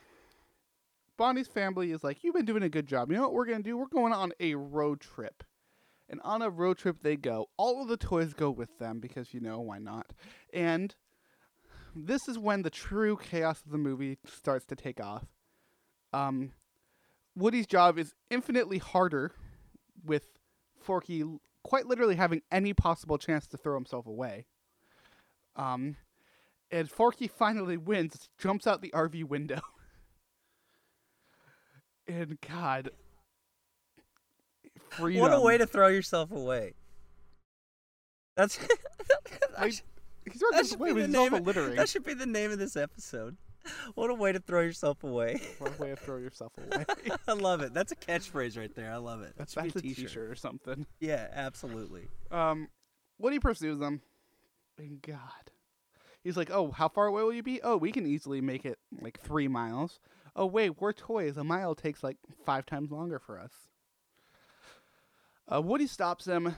[1.18, 3.10] Bonnie's family is like, "You've been doing a good job.
[3.10, 3.76] You know what we're gonna do?
[3.76, 5.44] We're going on a road trip."
[6.08, 7.48] And on a road trip, they go.
[7.56, 10.12] All of the toys go with them because you know why not.
[10.52, 10.94] And
[11.94, 15.24] this is when the true chaos of the movie starts to take off.
[16.12, 16.52] Um,
[17.36, 19.32] Woody's job is infinitely harder,
[20.04, 20.26] with
[20.80, 21.24] Forky
[21.64, 24.46] quite literally having any possible chance to throw himself away.
[25.56, 25.96] Um,
[26.70, 29.60] and Forky finally wins, jumps out the RV window.
[32.08, 32.90] and God,
[34.90, 35.22] freedom.
[35.22, 36.74] What a way to throw yourself away.
[38.36, 38.58] That's
[39.58, 39.82] Like, that,
[40.32, 41.22] He's not that should away, be but the he's name.
[41.34, 41.76] also of- littering.
[41.76, 43.36] That should be the name of this episode.
[43.94, 45.40] What a way to throw yourself away.
[45.58, 46.84] What a way to throw yourself away.
[47.28, 47.74] I love it.
[47.74, 48.92] That's a catchphrase right there.
[48.92, 49.36] I love it.
[49.36, 49.96] That That's, that's a t-shirt.
[50.08, 50.86] t-shirt or something.
[51.00, 52.08] Yeah, absolutely.
[52.30, 52.68] Um,
[53.18, 54.00] Woody pursues them.
[54.78, 55.50] And God,
[56.24, 57.60] he's like, "Oh, how far away will you be?
[57.62, 60.00] Oh, we can easily make it like three miles.
[60.34, 61.36] Oh, wait, we're toys.
[61.36, 63.52] A mile takes like five times longer for us."
[65.52, 66.56] Uh, Woody stops him,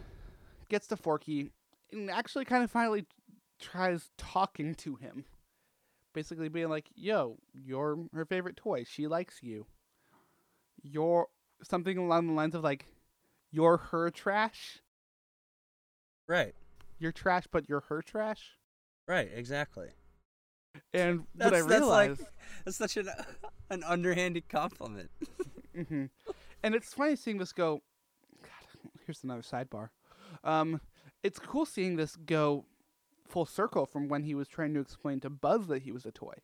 [0.68, 1.50] gets to Forky,
[1.90, 3.04] and actually kind of finally
[3.60, 5.24] tries talking to him,
[6.14, 8.84] basically being like, "Yo, you're her favorite toy.
[8.84, 9.66] She likes you.
[10.82, 11.28] You're
[11.62, 12.86] something along the lines of like,
[13.50, 14.80] you're her trash."
[16.26, 16.54] Right.
[16.98, 18.52] you're trash, but you're her trash.
[19.06, 19.30] Right.
[19.34, 19.88] Exactly.
[20.94, 22.18] And That's, what I that's like
[22.64, 23.08] that's such an
[23.70, 25.10] an underhanded compliment.
[25.88, 26.06] hmm
[26.62, 27.82] and it's funny seeing this go.
[28.42, 29.90] God, here's another sidebar.
[30.42, 30.80] Um,
[31.22, 32.64] it's cool seeing this go
[33.26, 36.12] full circle from when he was trying to explain to Buzz that he was a
[36.12, 36.34] toy.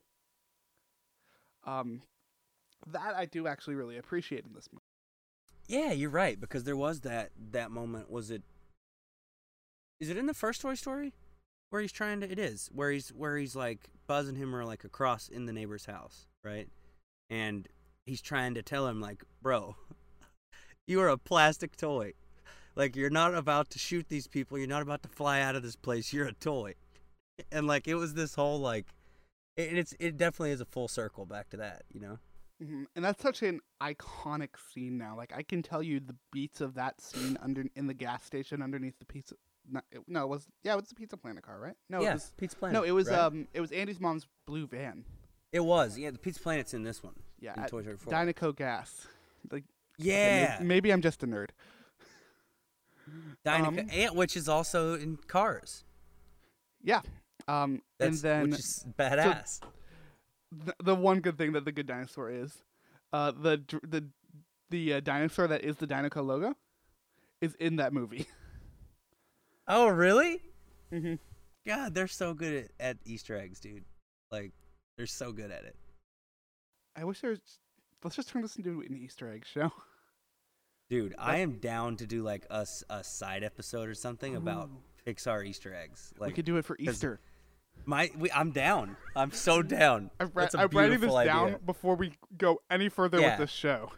[1.65, 2.03] Um,
[2.87, 4.83] that I do actually really appreciate in this movie.
[5.69, 8.11] Yeah, you're right because there was that that moment.
[8.11, 8.43] Was it?
[10.01, 11.13] Is it in the first Toy Story
[11.69, 12.31] where he's trying to?
[12.31, 15.53] It is where he's where he's like Buzz and him are like across in the
[15.53, 16.69] neighbor's house, right?
[17.29, 17.69] And
[18.07, 19.77] he's trying to tell him like, bro,
[20.89, 22.15] you are a plastic toy.
[22.81, 24.57] Like you're not about to shoot these people.
[24.57, 26.15] You're not about to fly out of this place.
[26.15, 26.77] You're a toy.
[27.53, 28.87] And like it was this whole like,
[29.59, 32.19] it, it's it definitely is a full circle back to that, you know.
[32.59, 35.15] hmm And that's such an iconic scene now.
[35.15, 38.63] Like I can tell you the beats of that scene under in the gas station
[38.63, 39.35] underneath the pizza.
[39.71, 41.77] No, it, no, it was yeah, it was the Pizza Planet car, right?
[41.91, 42.73] No, yeah, it was Pizza Planet.
[42.73, 43.19] no, it was right?
[43.19, 45.05] um, it was Andy's mom's blue van.
[45.53, 46.13] It was, yeah.
[46.13, 47.15] The Pizza Planet's in this one.
[47.41, 48.11] Yeah, in Toy Story 4.
[48.11, 49.07] Dinoco Gas.
[49.53, 49.65] Like
[49.99, 51.51] yeah, maybe, maybe I'm just a nerd.
[53.45, 55.85] Dinoco, um, and, which is also in Cars.
[56.83, 57.01] Yeah.
[57.49, 59.61] Um, and then which is badass.
[60.65, 62.63] th- the one good thing that the good dinosaur is,
[63.13, 64.05] uh, the the
[64.71, 66.55] the uh, dinosaur that is the Dinoco logo,
[67.41, 68.27] is in that movie.
[69.69, 70.41] oh, really?
[70.91, 71.15] hmm
[71.67, 73.85] God, they're so good at, at Easter eggs, dude.
[74.33, 74.53] Like,
[74.97, 75.77] they're so good at it.
[76.97, 77.41] I wish there was.
[78.03, 79.71] Let's just turn this into an Easter egg show.
[80.91, 84.79] Dude, I am down to do like a side episode or something about oh.
[85.07, 86.13] Pixar Easter eggs.
[86.19, 87.21] Like, we could do it for Easter.
[87.87, 88.97] my, we, I'm down.
[89.15, 90.11] I'm so down.
[90.19, 93.31] I'm, ri- That's a I'm writing this beautiful down before we go any further Yeah.
[93.31, 93.93] with this show.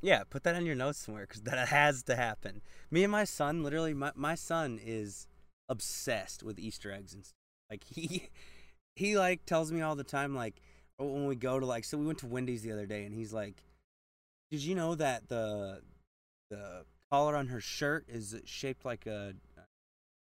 [0.00, 2.60] Yeah, put that on your notes somewhere because that has to happen.
[2.90, 5.28] Me and my son, literally, my, my son is
[5.68, 7.36] obsessed with Easter eggs and stuff.
[7.70, 8.30] Like he,
[8.96, 10.60] he like tells me all the time, like
[10.98, 13.14] oh, when we go to like, so we went to Wendy's the other day, and
[13.14, 13.62] he's like,
[14.50, 15.80] "Did you know that the
[16.52, 19.34] the collar on her shirt is shaped like a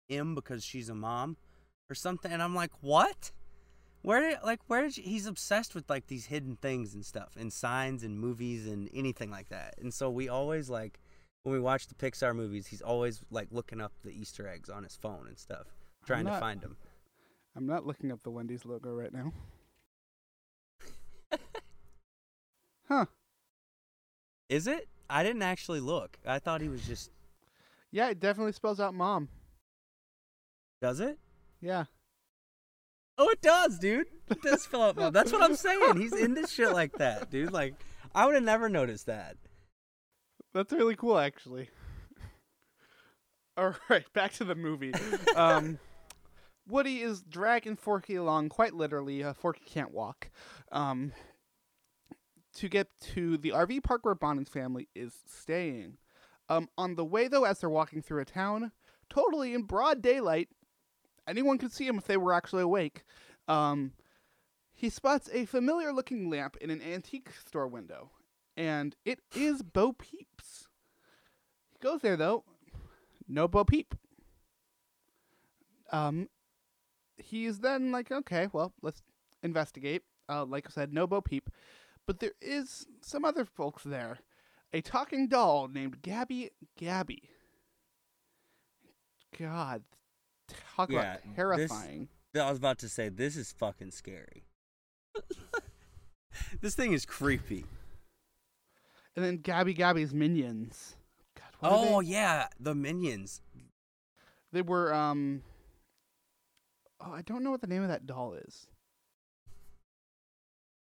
[0.10, 1.38] M because she's a mom
[1.90, 3.32] or something?" And I'm like, "What?"
[4.02, 7.36] Where did like where did you, he's obsessed with like these hidden things and stuff
[7.38, 9.76] and signs and movies and anything like that.
[9.78, 11.02] And so we always like
[11.44, 14.84] when we watch the Pixar movies, he's always like looking up the Easter eggs on
[14.84, 15.68] his phone and stuff,
[16.06, 16.78] trying not- to find them.
[17.56, 19.34] I'm not looking up the Wendy's logo right now.
[22.88, 23.06] huh.
[24.48, 24.88] Is it?
[25.10, 26.18] I didn't actually look.
[26.26, 27.10] I thought he was just
[27.92, 29.30] Yeah, it definitely spells out mom.
[30.82, 31.18] does it?
[31.62, 31.86] Yeah.
[33.18, 34.08] Oh, it does, dude.
[34.30, 34.96] It does fill up.
[34.96, 35.12] Mom.
[35.12, 35.98] That's what I'm saying.
[35.98, 37.52] He's into shit like that, dude.
[37.52, 37.74] Like
[38.16, 39.36] I would have never noticed that.
[40.54, 41.70] That's really cool, actually.
[43.58, 44.94] All right, back to the movie.
[45.36, 45.80] um,
[46.68, 49.24] Woody is dragging Forky along, quite literally.
[49.24, 50.30] Uh, Forky can't walk.
[50.72, 51.12] Um,
[52.60, 55.98] to get to the RV park where Bonnie's family is staying.
[56.50, 58.72] Um, on the way, though, as they're walking through a town,
[59.10, 60.50] totally in broad daylight,
[61.28, 63.04] anyone could see him if they were actually awake.
[63.48, 63.94] Um,
[64.74, 68.12] he spots a familiar looking lamp in an antique store window,
[68.58, 70.68] and it is Bo Peeps.
[71.72, 72.44] He goes there, though,
[73.28, 73.96] no Bo Peep.
[75.92, 76.28] Um,
[77.18, 79.02] he's then like, okay, well, let's
[79.44, 80.04] investigate.
[80.28, 81.50] Uh, like I said, no Bo Peep.
[82.10, 84.18] But there is some other folks there.
[84.74, 87.30] A talking doll named Gabby Gabby.
[89.38, 89.84] God,
[90.76, 92.10] talk Yeah, about this- terrifying.
[92.34, 94.48] I was about to say this is fucking scary.
[96.62, 97.66] this thing is creepy.
[99.16, 100.96] And then Gabby Gabby's minions.
[101.36, 103.44] God, what Oh yeah, the minions.
[104.52, 105.44] They were um.
[107.00, 108.66] Oh, I don't know what the name of that doll is.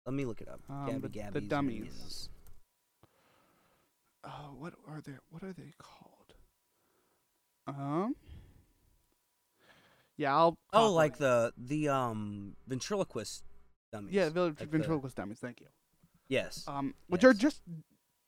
[0.06, 0.60] Let me look it up.
[0.70, 2.30] Um, Gabby the- the dummies.
[4.24, 5.14] Oh, what are they?
[5.30, 6.34] What are they called?
[7.68, 8.16] Um.
[10.18, 10.58] Yeah, I'll.
[10.72, 13.44] Oh, like the the um ventriloquist
[13.92, 14.14] dummies.
[14.14, 15.40] yeah, village like the- ventriloquist dummies.
[15.40, 15.68] Thank you.
[16.28, 16.64] Yes.
[16.68, 17.62] Um, which are just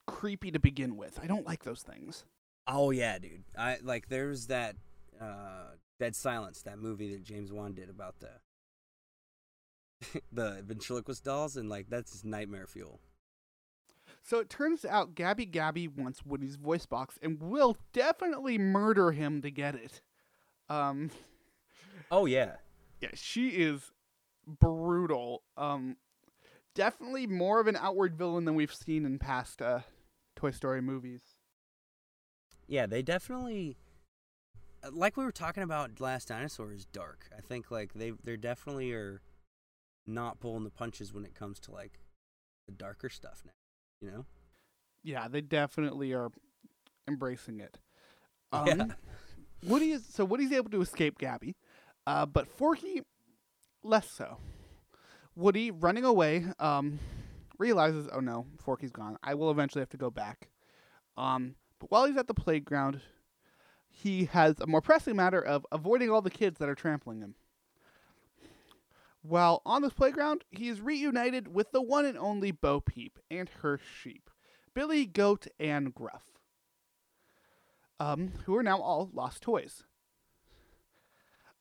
[0.06, 1.18] creepy to begin with.
[1.22, 2.24] I don't like those things.
[2.66, 3.44] Oh yeah, dude.
[3.56, 4.76] I like there's that
[5.20, 8.30] uh Dead Silence, that movie that James Wan did about the
[10.32, 13.00] the ventriloquist dolls and like that's nightmare fuel.
[14.22, 19.40] So it turns out Gabby Gabby wants Woody's voice box and will definitely murder him
[19.42, 20.02] to get it.
[20.68, 21.10] Um,
[22.10, 22.56] Oh yeah.
[23.00, 23.92] yeah, she is
[24.46, 25.42] brutal.
[25.56, 25.96] Um,
[26.74, 29.80] definitely more of an outward villain than we've seen in past uh,
[30.34, 31.22] Toy Story movies.
[32.66, 33.76] Yeah, they definitely
[34.82, 37.28] uh, like we were talking about Last Dinosaur is dark.
[37.36, 39.20] I think like they they definitely are
[40.06, 42.00] not pulling the punches when it comes to like
[42.66, 43.52] the darker stuff now.
[44.00, 44.26] You know?
[45.02, 46.30] Yeah, they definitely are
[47.08, 47.78] embracing it.
[48.52, 48.86] Um, Yeah.
[49.64, 51.56] Woody is so Woody's able to escape Gabby,
[52.06, 53.02] uh, but Forky
[53.82, 54.38] less so.
[55.34, 56.98] Woody running away um,
[57.58, 59.16] realizes, oh no, Forky's gone.
[59.22, 60.48] I will eventually have to go back.
[61.16, 63.00] Um, but while he's at the playground,
[63.88, 67.34] he has a more pressing matter of avoiding all the kids that are trampling him.
[69.28, 73.48] While on this playground, he is reunited with the one and only Bo Peep and
[73.60, 74.30] her sheep,
[74.72, 76.22] Billy, Goat, and Gruff,
[77.98, 79.82] um, who are now all lost toys.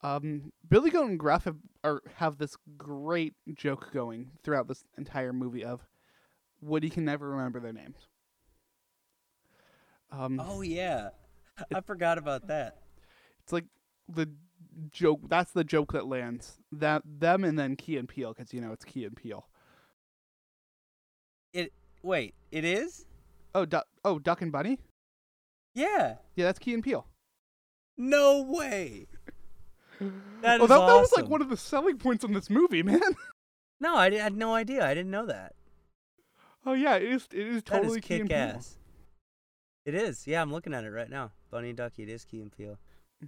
[0.04, 5.34] Um, Billy Goat and Gruff have are, have this great joke going throughout this entire
[5.34, 5.88] movie of
[6.62, 7.98] Woody can never remember their names.
[10.12, 11.10] Um, Oh yeah.
[11.74, 12.78] I forgot about that.
[13.44, 13.66] It's like
[14.08, 14.30] the
[14.92, 15.22] joke.
[15.28, 16.60] That's the joke that lands.
[16.72, 19.48] That them and then Key and Peele, because you know it's Key and Peele.
[21.54, 23.06] It wait, it is?
[23.54, 23.88] Oh, duck.
[24.04, 24.80] Oh, Duck and Bunny.
[25.74, 26.16] Yeah.
[26.36, 27.08] Yeah, that's Key and Peele.
[27.98, 29.08] No way.
[30.42, 32.84] That oh, is that, that was like one of the selling points on this movie,
[32.84, 33.00] man.
[33.80, 34.86] No, I, I had no idea.
[34.86, 35.54] I didn't know that.
[36.66, 37.30] oh yeah, it is.
[37.32, 38.78] It is totally is Key and kick ass.
[39.86, 40.28] It is.
[40.28, 41.32] Yeah, I'm looking at it right now.
[41.50, 42.04] Bunny and Ducky.
[42.04, 42.78] It is Key and Peele.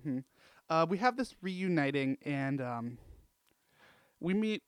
[0.04, 0.20] hmm
[0.70, 2.98] Uh, we have this reuniting, and um,
[4.20, 4.64] we meet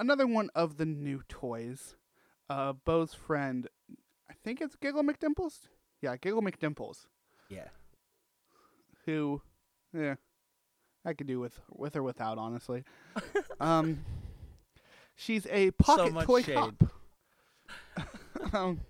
[0.00, 1.94] another one of the new toys.
[2.50, 3.68] uh, Bo's friend,
[4.30, 5.68] I think it's Giggle McDimples.
[6.00, 7.06] Yeah, Giggle McDimples,
[7.48, 7.68] Yeah.
[9.04, 9.42] who,
[9.92, 10.14] yeah,
[11.04, 12.84] I could do with with or without, honestly.
[13.60, 14.04] um,
[15.14, 16.56] she's a pocket much toy shade.
[16.56, 16.84] cop,
[18.54, 18.80] um,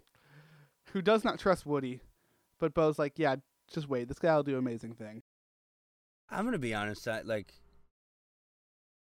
[0.92, 2.00] who does not trust Woody,
[2.58, 3.36] but Bo's like, yeah,
[3.72, 5.22] just wait, this guy will do amazing thing.
[6.30, 7.04] I'm gonna be honest.
[7.04, 7.54] That like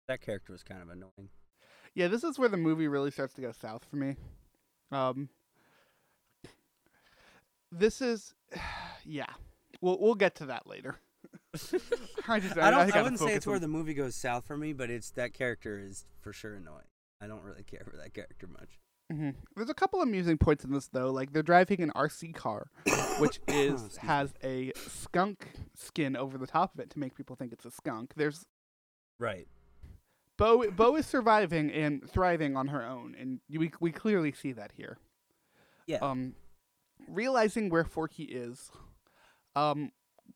[0.07, 1.29] that character was kind of annoying.
[1.93, 4.15] Yeah, this is where the movie really starts to go south for me.
[4.91, 5.29] Um,
[7.71, 8.33] this is,
[9.05, 9.25] yeah,
[9.81, 10.97] we'll we'll get to that later.
[12.27, 12.81] I just I don't.
[12.81, 15.33] I, gotta wouldn't say it's where the movie goes south for me, but it's that
[15.33, 16.87] character is for sure annoying.
[17.21, 18.79] I don't really care for that character much.
[19.11, 19.35] Mhm.
[19.55, 22.71] There's a couple amusing points in this though, like they're driving an RC car,
[23.19, 27.35] which is Excuse has a skunk skin over the top of it to make people
[27.35, 28.13] think it's a skunk.
[28.15, 28.45] There's
[29.19, 29.47] Right.
[30.37, 30.69] Bo.
[30.71, 34.97] Bo is surviving and thriving on her own, and we we clearly see that here.
[35.85, 35.97] Yeah.
[35.97, 36.35] Um,
[37.07, 38.71] realizing where Forky is,
[39.55, 39.91] um,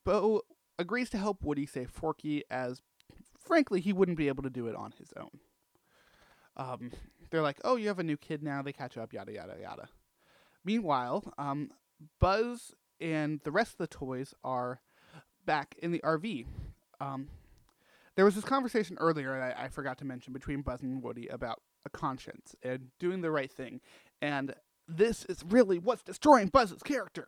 [0.05, 0.43] Bo
[0.77, 2.82] agrees to help Woody save Forky, as
[3.38, 5.39] frankly he wouldn't be able to do it on his own.
[6.55, 6.91] Um,
[7.29, 9.89] they're like, "Oh, you have a new kid now." They catch up, yada yada yada.
[10.63, 11.71] Meanwhile, um,
[12.19, 14.81] Buzz and the rest of the toys are
[15.45, 16.45] back in the RV.
[16.99, 17.29] Um,
[18.15, 21.61] there was this conversation earlier that I, forgot to mention between Buzz and Woody about
[21.85, 23.79] a conscience and doing the right thing,
[24.21, 24.53] and
[24.87, 27.27] this is really what's destroying Buzz's character.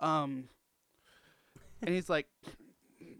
[0.00, 0.48] Um,
[1.82, 2.26] and he's like,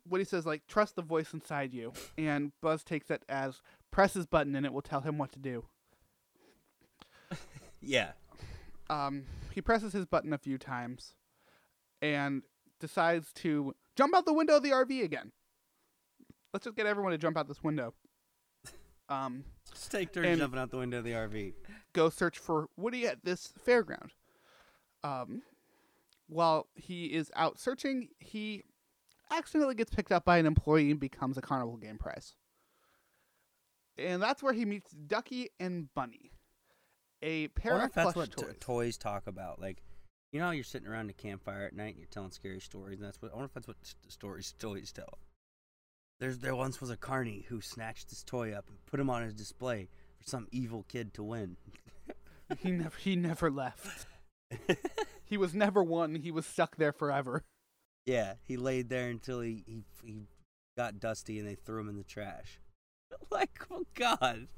[0.09, 4.27] Woody says like, trust the voice inside you, and Buzz takes it as press his
[4.27, 5.65] button and it will tell him what to do.
[7.81, 8.13] Yeah.
[8.89, 11.15] um, he presses his button a few times
[12.03, 12.43] and
[12.79, 15.33] decides to jump out the window of the RV again.
[16.53, 17.95] Let's just get everyone to jump out this window.
[19.09, 21.53] Um, Just take turns jumping out the window of the RV.
[21.93, 24.11] go search for Woody at this fairground.
[25.03, 25.43] Um,
[26.29, 28.63] while he is out searching, he
[29.33, 32.37] accidentally gets picked up by an employee and becomes a carnival game prize.
[33.99, 36.31] And that's where he meets Ducky and Bunny,
[37.23, 38.57] a I pair wonder of if that's plush what t- toys.
[38.61, 39.61] toys talk about.
[39.61, 39.83] Like,
[40.33, 42.99] you know, you're sitting around a campfire at night and you're telling scary stories.
[42.99, 45.19] And that's what I wonder if that's what t- stories toys tell.
[46.19, 49.23] There's there once was a carny who snatched this toy up and put him on
[49.23, 51.57] his display for some evil kid to win.
[52.59, 54.07] he never he never left.
[55.25, 56.17] He was never won.
[56.17, 57.45] He was stuck there forever.
[58.05, 60.23] yeah, he laid there until he he he
[60.77, 62.59] got dusty and they threw him in the trash.
[63.31, 64.49] like, oh God,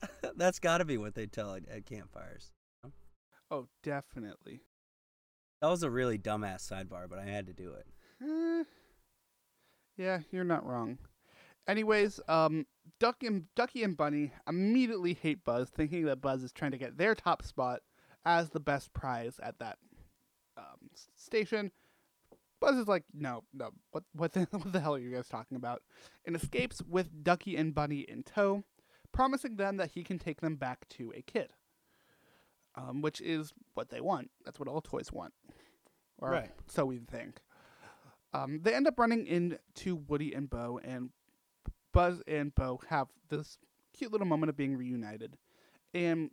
[0.36, 2.52] that's got to be what they tell at, at campfires.
[3.50, 4.60] Oh, definitely.
[5.60, 7.86] That was a really dumbass sidebar, but I had to do it.
[8.22, 8.64] Eh,
[9.96, 10.98] yeah, you're not wrong.
[11.66, 12.66] Anyways, um,
[13.00, 16.96] Duck and Ducky and Bunny immediately hate Buzz, thinking that Buzz is trying to get
[16.96, 17.80] their top spot
[18.24, 19.78] as the best prize at that
[20.56, 21.72] um, station.
[22.60, 25.56] Buzz is like, no, no, what, what the, what the hell are you guys talking
[25.56, 25.82] about?
[26.24, 28.64] And escapes with Ducky and Bunny in tow,
[29.12, 31.52] promising them that he can take them back to a kid.
[32.76, 34.30] Um, which is what they want.
[34.44, 35.32] That's what all toys want,
[36.18, 36.50] or Right.
[36.68, 37.40] so we think.
[38.32, 41.10] Um, they end up running into Woody and Bo, and
[41.92, 43.58] Buzz and Bo have this
[43.92, 45.36] cute little moment of being reunited.
[45.92, 46.30] And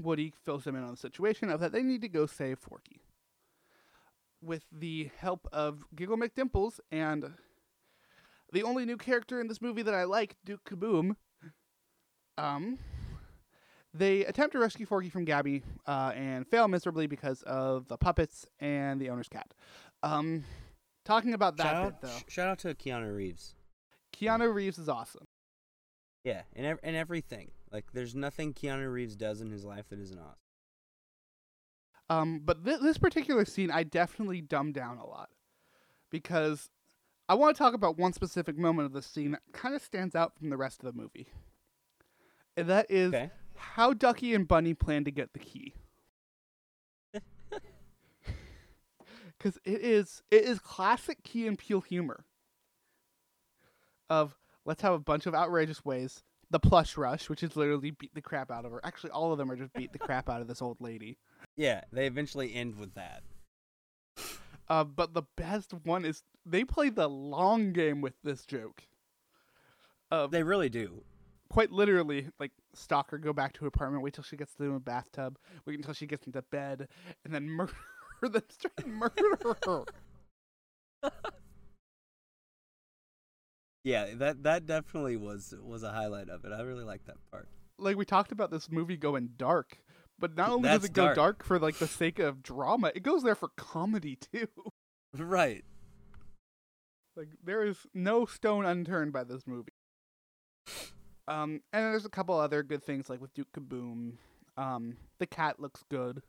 [0.00, 3.00] Woody fills them in on the situation of that they need to go save Forky.
[4.42, 7.34] With the help of Giggle McDimples and
[8.52, 11.16] the only new character in this movie that I like, Duke Kaboom,
[12.38, 12.78] um,
[13.92, 18.46] they attempt to rescue Forky from Gabby uh, and fail miserably because of the puppets
[18.60, 19.54] and the owner's cat.
[20.02, 20.44] Um,
[21.04, 23.54] talking about that shout bit out, though, sh- shout out to Keanu Reeves.
[24.16, 25.24] Keanu Reeves is awesome.
[26.24, 27.50] Yeah, and ev- and everything.
[27.70, 30.38] Like, there's nothing Keanu Reeves does in his life that isn't awesome.
[32.10, 35.30] Um, but th- this particular scene, I definitely dumbed down a lot
[36.10, 36.68] because
[37.28, 40.14] I want to talk about one specific moment of the scene that kind of stands
[40.14, 41.28] out from the rest of the movie,
[42.56, 43.30] and that is Okay.
[43.56, 45.74] how Ducky and Bunny plan to get the key.
[49.38, 52.24] Because it is it is classic Key and Peele humor.
[54.08, 56.22] Of let's have a bunch of outrageous ways.
[56.50, 58.80] The plush rush, which is literally beat the crap out of her.
[58.84, 61.18] Actually, all of them are just beat the crap out of this old lady.
[61.56, 63.22] Yeah, they eventually end with that.
[64.68, 68.84] Uh, but the best one is they play the long game with this joke.
[70.10, 71.02] Uh, They really do.
[71.50, 74.72] Quite literally, like stalk her, go back to her apartment, wait till she gets to
[74.72, 76.88] the bathtub, wait until she gets into bed,
[77.24, 77.72] and then murder
[78.20, 79.84] her, then straight murder her.
[83.84, 86.52] Yeah, that that definitely was was a highlight of it.
[86.52, 87.48] I really like that part.
[87.78, 89.78] like we talked about this movie going dark,
[90.18, 91.16] But not only does it go dark.
[91.16, 94.48] dark for like the sake of drama, it goes there for comedy too.
[95.16, 95.64] Right.
[97.16, 99.72] Like there is no stone unturned by this movie.
[101.26, 104.14] Um, and there's a couple other good things like with Duke Kaboom.
[104.56, 106.22] Um, the cat looks good.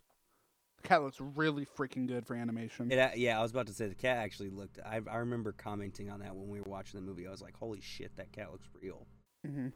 [0.81, 2.91] The cat looks really freaking good for animation.
[2.91, 4.79] It, a- yeah, I was about to say the cat actually looked.
[4.85, 7.27] I I remember commenting on that when we were watching the movie.
[7.27, 9.05] I was like, "Holy shit, that cat looks real."
[9.45, 9.67] hmm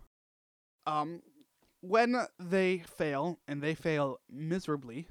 [0.88, 1.22] Um,
[1.82, 5.08] when they fail and they fail miserably,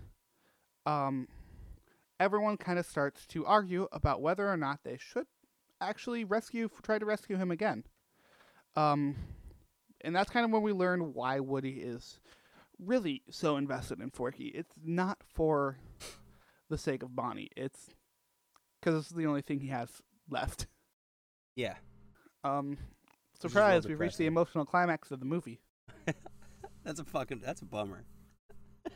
[0.86, 1.28] um,
[2.20, 5.26] everyone kind of starts to argue about whether or not they should
[5.80, 7.84] actually rescue, try to rescue him again.
[8.76, 9.16] Um,
[10.03, 12.18] and that's kind of when we learn why Woody is
[12.78, 14.46] really so invested in Forky.
[14.46, 15.78] It's not for
[16.68, 17.51] the sake of Bonnie.
[17.57, 17.90] It's
[18.80, 19.88] because it's the only thing he has
[20.30, 20.66] left.
[21.57, 21.74] Yeah.
[22.44, 23.86] Um, is a little surprise!
[23.86, 25.61] We've reached the emotional climax of the movie.
[26.84, 27.40] That's a fucking.
[27.44, 28.05] That's a bummer.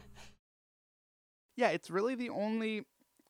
[1.57, 2.85] yeah, it's really the only,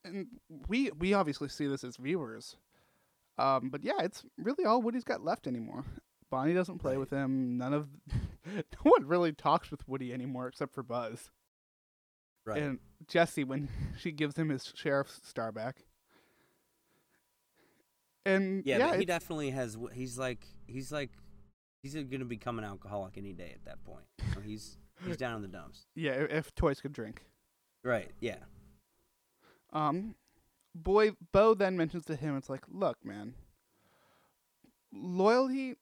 [0.04, 0.26] and
[0.68, 2.56] we we obviously see this as viewers,
[3.38, 5.84] um, but yeah, it's really all Woody's got left anymore.
[6.32, 6.98] Bonnie doesn't play Right.
[7.00, 7.58] with him.
[7.58, 7.88] None of,
[8.46, 11.30] no one really talks with Woody anymore except for Buzz
[12.46, 12.62] Right.
[12.62, 13.68] and Jesse when
[13.98, 15.84] she gives him his sheriff's star back.
[18.24, 19.76] And yeah, yeah, he definitely has.
[19.92, 20.46] He's like.
[20.66, 21.10] He's like.
[21.82, 24.04] He's gonna become an alcoholic any day at that point.
[24.36, 25.86] Know, he's he's down in the dumps.
[25.96, 27.22] yeah, if toys could drink.
[27.82, 28.12] Right.
[28.20, 28.36] Yeah.
[29.72, 30.14] Um,
[30.74, 33.34] boy, Bo then mentions to him, it's like, look, man,
[34.92, 35.74] loyalty.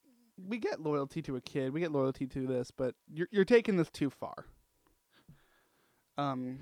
[0.48, 1.72] We get loyalty to a kid.
[1.72, 4.46] We get loyalty to this, but you're you're taking this too far.
[6.18, 6.58] Um,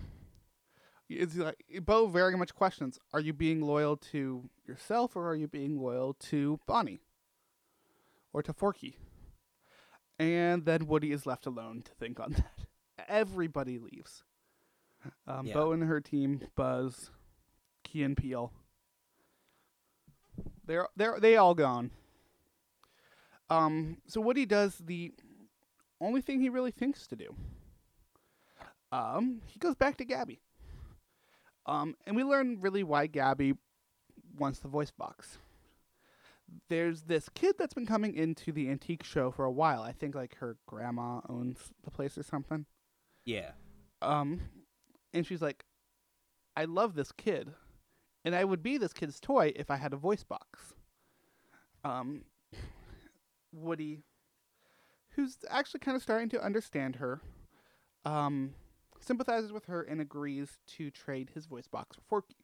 [1.08, 5.48] it's like Bo very much questions: Are you being loyal to yourself, or are you
[5.48, 7.00] being loyal to Bonnie,
[8.32, 8.96] or to Forky?
[10.18, 12.32] And then Woody is left alone to think on
[12.98, 13.08] that.
[13.08, 14.24] Everybody leaves.
[15.26, 15.54] Um, Yeah.
[15.54, 17.10] Bo and her team, Buzz,
[17.84, 18.52] Key and Peele.
[20.66, 21.90] They're they're they all gone.
[23.50, 25.12] Um, so Woody does the
[26.00, 27.34] only thing he really thinks to do.
[28.92, 30.40] Um, he goes back to Gabby.
[31.66, 33.54] Um, and we learn really why Gabby
[34.38, 35.38] wants the voice box.
[36.70, 39.82] There's this kid that's been coming into the antique show for a while.
[39.82, 42.64] I think like her grandma owns the place or something.
[43.26, 43.50] Yeah.
[44.00, 44.40] Um,
[45.12, 45.64] and she's like,
[46.56, 47.52] I love this kid,
[48.24, 50.74] and I would be this kid's toy if I had a voice box.
[51.84, 52.22] Um,
[53.52, 54.02] Woody,
[55.10, 57.20] who's actually kind of starting to understand her,
[58.04, 58.54] um,
[59.00, 62.36] sympathizes with her and agrees to trade his voice box for Forky.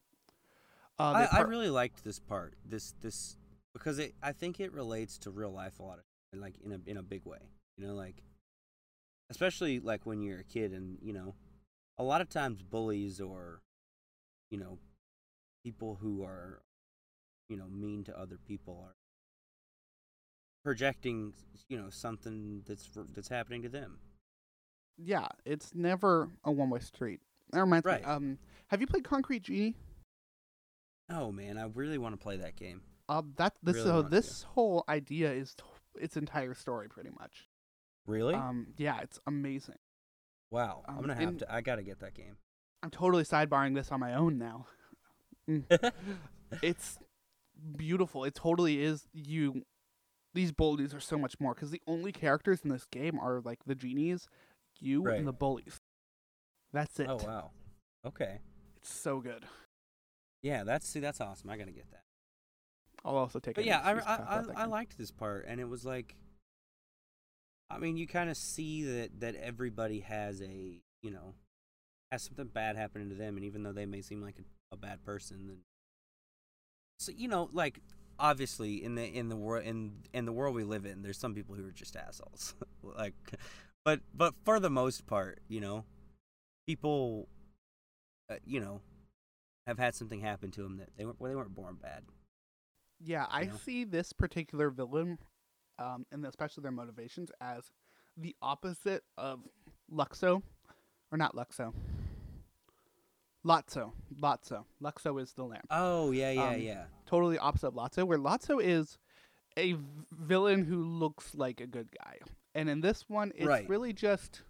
[0.99, 2.55] Uh, I, I really liked this part.
[2.65, 3.37] This this
[3.73, 4.15] because it.
[4.23, 6.05] I think it relates to real life a lot of
[6.41, 7.39] like in a in a big way.
[7.77, 8.23] You know, like
[9.31, 11.35] especially like when you're a kid and you know,
[11.99, 13.61] a lot of times bullies or
[14.51, 14.79] you know
[15.65, 16.63] people who are
[17.49, 18.95] you know mean to other people are
[20.65, 21.33] projecting
[21.69, 23.99] you know something that's that's happening to them.
[24.97, 27.21] yeah, it's never a one-way street.
[27.53, 28.01] That reminds Right.
[28.03, 28.07] me.
[28.07, 28.39] Um,
[28.69, 29.77] have you played Concrete Genie?
[31.11, 32.81] Oh man, I really want to play that game.
[33.09, 34.11] Uh, that this Really so want to.
[34.17, 35.65] this whole idea is t-
[36.01, 37.49] its entire story, pretty much.
[38.07, 38.35] Really?
[38.35, 39.77] Um, yeah, it's amazing.
[40.51, 40.83] wow.
[40.89, 41.55] I'm um, gonna have to.
[41.55, 42.37] I gotta get that game.
[42.83, 44.67] I'm totally sidebarring this on my own now.
[45.47, 45.93] Mm.
[46.63, 46.99] it's
[47.77, 48.25] beautiful.
[48.25, 49.07] It totally is.
[49.13, 49.67] You,
[50.35, 53.65] these bullies are so much more because the only characters in this game are like
[53.65, 54.29] the genies,
[54.81, 55.19] you, Right.
[55.19, 55.81] and the bullies.
[56.73, 57.09] That's oh, it.
[57.11, 57.51] Oh wow.
[58.05, 58.41] Okay.
[58.77, 59.47] It's so good.
[60.43, 61.49] Yeah, that's see, that's awesome.
[61.49, 62.03] I gotta get that.
[63.05, 63.55] I'll also take.
[63.55, 66.17] But yeah, I I, I, I liked this part, and it was like,
[67.71, 71.35] I mean, you kind of see that that everybody has a you know
[72.11, 74.77] has something bad happening to them, and even though they may seem like a, a
[74.77, 75.59] bad person, then
[76.99, 77.81] so you know, like
[78.19, 81.35] obviously in the in the world in in the world we live in, there's some
[81.35, 83.15] people who are just assholes, like,
[83.85, 85.85] but but for the most part, you know,
[86.67, 87.29] people,
[88.31, 88.81] uh, you know,
[89.67, 92.05] have had something happen to them that they weren't well, they weren't born bad.
[93.01, 93.53] Yeah, I know?
[93.65, 95.19] see this particular villain,
[95.79, 97.71] um, and especially their motivations as
[98.17, 99.41] the opposite of
[99.93, 100.43] Luxo,
[101.11, 101.75] or not Luxo.
[103.47, 105.67] Lotso, Lotso, Luxo is the lamp.
[105.71, 106.85] Oh yeah, yeah, Um, yeah.
[107.07, 108.99] Totally opposite of Lotso, where Lotso is
[109.57, 109.81] a v-
[110.13, 112.19] villain who looks like a good guy,
[112.55, 113.69] and in this one, it's Right.
[113.69, 114.43] really just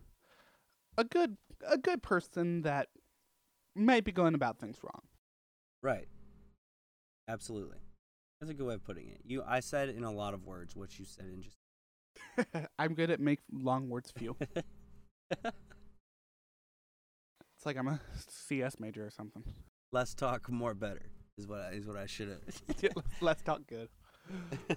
[0.97, 1.37] a good
[1.67, 2.89] a good person that
[3.75, 5.03] might be going about things wrong.
[5.83, 6.09] Right.
[7.27, 7.79] Absolutely.
[8.41, 9.21] That's a good way of putting it.
[9.25, 11.57] You, I said in a lot of words what you said in just.
[12.79, 14.37] I'm good at make long words few.
[17.65, 17.99] It's like I'm a
[18.29, 19.43] CS major or something.
[19.91, 21.01] Less talk, more better
[21.39, 22.93] is what I, is what I should have.
[23.23, 23.89] Let's talk good.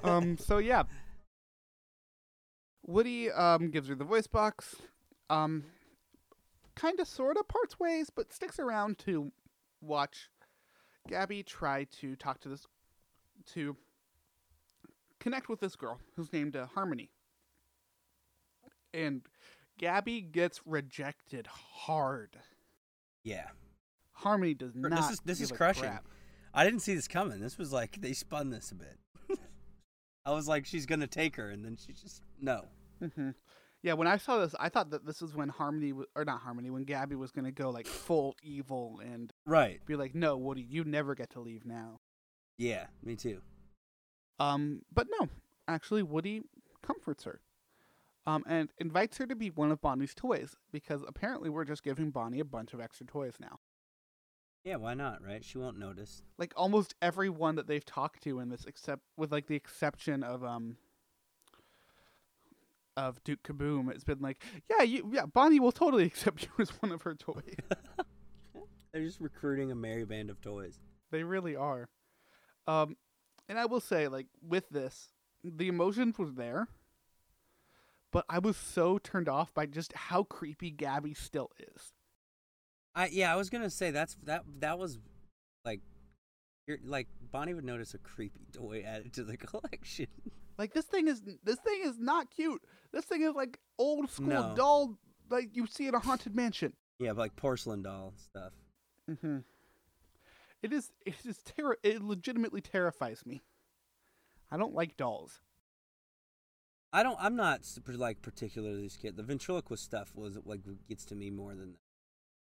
[0.05, 0.37] Um.
[0.37, 0.83] So yeah,
[2.85, 4.77] Woody um gives her the voice box.
[5.29, 5.65] Um,
[6.77, 9.33] kind of, sort of parts ways, but sticks around to
[9.81, 10.29] watch
[11.09, 12.67] Gabby try to talk to this
[13.47, 13.75] to
[15.19, 17.09] connect with this girl who's named uh, Harmony.
[18.93, 19.23] And
[19.77, 22.37] Gabby gets rejected hard.
[23.27, 23.47] Yeah.
[24.13, 25.11] Harmony does This not.
[25.13, 25.83] is- this is crushing.
[25.83, 26.07] crap.
[26.53, 27.39] I didn't see this coming.
[27.39, 28.97] This was like they spun this a bit.
[30.25, 32.65] I was like, she's gonna take her, and then she just no.
[33.13, 33.29] hmm
[33.83, 36.41] Yeah, when I saw this, I thought that this was when Harmony, w- or not
[36.41, 39.85] Harmony, when Gabby was gonna go like full evil and Right.
[39.85, 41.99] be like, "No, Woody, you never get to leave now."
[42.57, 42.87] Yeah.
[43.03, 43.41] Me too.
[44.39, 45.29] Um, but no,
[45.67, 46.41] actually, Woody
[46.81, 47.41] comforts her,
[48.27, 52.11] um, and invites her to be one of Bonnie's toys because apparently we're just giving
[52.11, 53.59] Bonnie a bunch of extra toys now.
[54.65, 54.75] Yeah.
[54.75, 55.23] Why not?
[55.23, 55.43] Right.
[55.43, 56.21] She won't notice.
[56.37, 60.43] Like almost everyone that they've talked to in this, except with like the exception of
[60.43, 60.75] um.
[62.97, 66.69] Of Duke Kaboom, it's been like, yeah, you, yeah, Bonnie will totally accept you as
[66.81, 67.43] one of her toys.
[68.91, 70.79] They're just recruiting a merry band of toys.
[71.11, 71.89] They really are.
[72.65, 72.97] Um,
[73.47, 75.09] and I will say, like with this,
[75.43, 76.69] the emotions was there,
[78.11, 81.93] but I was so turned off by just how creepy Gabby still is.
[82.95, 83.31] I yeah.
[83.33, 84.97] I was gonna say that's that that was
[85.65, 85.81] like,
[86.67, 90.07] you're like Bonnie would notice a creepy toy added to the collection.
[90.57, 92.61] Like this thing is this thing is not cute.
[92.91, 94.53] This thing is like old school No.
[94.55, 94.97] doll,
[95.29, 96.73] like you see in a haunted mansion.
[96.99, 98.53] yeah, but like porcelain doll stuff.
[99.09, 99.37] Mm-hmm.
[100.63, 100.91] It is.
[101.05, 101.77] It is terror.
[101.83, 103.43] It legitimately terrifies me.
[104.49, 105.39] I don't like dolls.
[106.93, 107.17] I don't.
[107.19, 109.17] I'm not super like particularly scared.
[109.17, 111.77] The ventriloquist stuff was like gets to me more than the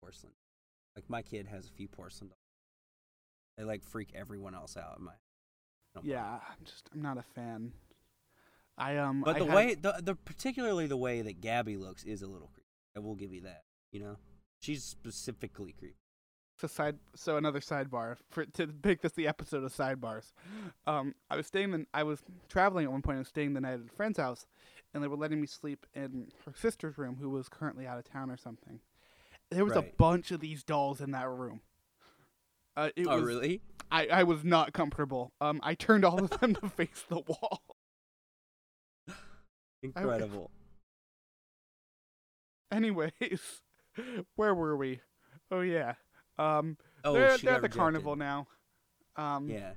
[0.01, 0.35] porcelain.
[0.95, 2.39] Like my kid has a few porcelain dolls.
[3.57, 4.99] They like freak everyone else out.
[4.99, 5.13] In my.
[5.13, 5.15] I
[5.95, 6.11] don't mind.
[6.13, 6.89] Yeah, I'm just.
[6.93, 7.73] I'm not a fan.
[8.77, 9.23] I um.
[9.25, 12.27] But I the had- way the the particularly the way that Gabby looks is a
[12.27, 12.67] little creepy.
[12.97, 13.63] I will give you that.
[13.93, 14.17] You know,
[14.61, 15.97] she's specifically creepy.
[16.59, 20.33] So side, so another sidebar for to make this the episode of sidebars.
[20.87, 23.17] Um, I was staying, the, I was traveling at one point.
[23.17, 24.47] I was staying the night at a friend's house,
[24.95, 28.05] and they were letting me sleep in her sister's room, who was currently out of
[28.11, 28.81] town or something.
[29.51, 31.61] There was a bunch of these dolls in that room.
[32.77, 33.61] Uh, it oh was, really?
[33.91, 35.33] I, I was not comfortable.
[35.41, 37.63] Um, I turned all of them to face the wall.
[39.83, 40.51] Incredible.
[42.73, 43.13] Anyways,
[44.37, 45.01] where were we?
[45.51, 45.95] Oh yeah.
[46.39, 47.73] Um, Oh, they're, they're at the rejected.
[47.79, 48.47] carnival now.
[49.17, 49.73] Um, Yeah.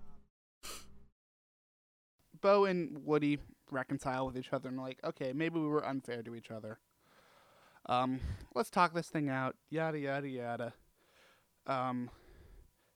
[2.41, 3.39] Bo and Woody
[3.71, 6.79] reconcile with each other and like, okay, maybe we were unfair to each other.
[7.87, 8.19] Um,
[8.55, 9.55] let's talk this thing out.
[9.69, 10.73] Yada yada yada.
[11.67, 12.09] Um,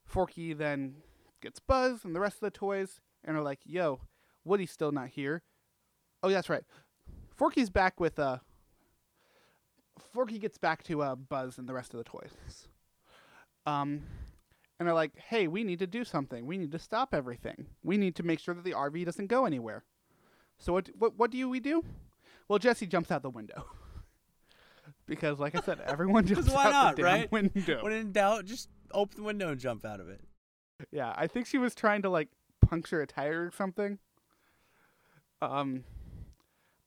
[0.05, 0.95] Forky then
[1.41, 3.99] gets Buzz and the rest of the toys and are like, yo,
[4.45, 5.43] Woody's still not here.
[6.21, 6.63] Oh, yeah, that's right.
[7.35, 8.37] Forky's back with uh.
[10.13, 12.31] Forky gets back to uh Buzz and the rest of the toys.
[13.65, 14.03] Um,
[14.79, 16.45] and are like, "Hey, we need to do something.
[16.45, 17.67] We need to stop everything.
[17.83, 19.83] We need to make sure that the RV doesn't go anywhere."
[20.57, 21.83] So what what what do we do?
[22.47, 23.65] Well, Jesse jumps out the window.
[25.05, 27.31] because like I said, everyone jumps why out not, the damn right?
[27.31, 27.83] window.
[27.83, 30.21] When in doubt, just open the window and jump out of it.
[30.91, 32.29] Yeah, I think she was trying to like
[32.65, 33.99] puncture a tire or something.
[35.41, 35.83] Um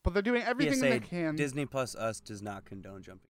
[0.03, 1.35] but they're doing everything PSA, they can.
[1.35, 3.29] Disney Plus Us does not condone jumping.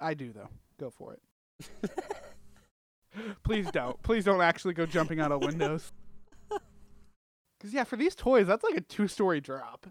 [0.00, 0.50] I do though.
[0.78, 1.22] Go for it.
[3.44, 4.00] Please don't.
[4.02, 5.92] Please don't actually go jumping out of windows.
[6.50, 9.86] Cause yeah, for these toys, that's like a two-story drop.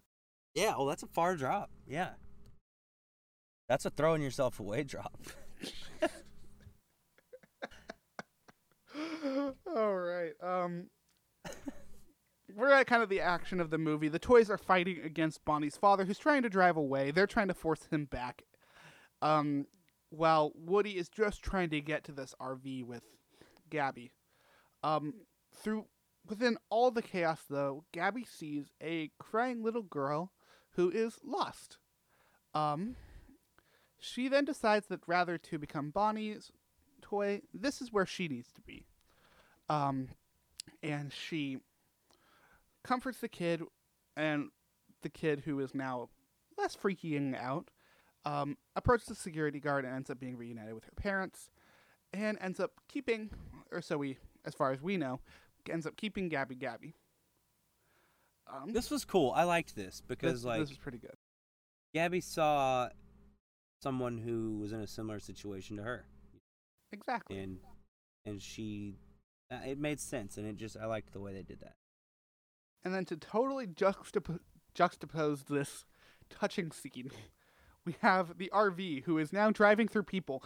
[0.56, 1.70] Yeah, well, that's a far drop.
[1.86, 2.12] Yeah.
[3.68, 5.20] That's a throwing yourself away drop.
[9.76, 10.32] All right.
[10.42, 10.86] Um,
[12.56, 14.08] we're at kind of the action of the movie.
[14.08, 17.12] The toys are fighting against Bonnie's father, who's trying to drive away.
[17.12, 18.44] They're trying to force him back.
[19.22, 19.68] Um,
[20.10, 23.04] while Woody is just trying to get to this RV with
[23.70, 24.12] Gabby.
[24.84, 25.14] Um,
[25.54, 25.86] through
[26.28, 30.32] within all the chaos, though, Gabby sees a crying little girl
[30.72, 31.78] who is lost.
[32.54, 32.96] Um,
[34.00, 36.52] she then decides that rather to become Bonnie's
[37.02, 38.86] toy, this is where she needs to be.
[39.70, 40.10] Um,
[40.84, 41.58] and she
[42.84, 43.64] comforts the kid,
[44.16, 44.50] and
[45.02, 46.10] the kid who is now
[46.58, 47.70] less freaking out
[48.28, 51.50] um, approaches the security guard and ends up being reunited with her parents,
[52.14, 53.30] and ends up keeping,
[53.72, 55.20] or so we, as far as we know,
[55.70, 56.96] ends up keeping Gabby Gabby.
[58.48, 59.32] Um, This was cool.
[59.36, 61.16] I liked this because, this, like, this is pretty good.
[61.94, 62.90] Gabby saw
[63.82, 66.06] someone who was in a similar situation to her.
[66.92, 67.38] Exactly.
[67.38, 67.60] and
[68.26, 68.96] and she
[69.52, 71.76] uh, it made sense and it just I liked the way they did that.
[72.84, 74.40] And then to totally juxtap-
[74.74, 75.86] juxtapose this
[76.30, 77.12] touching scene,
[77.88, 80.44] we have the RV who is now driving through people,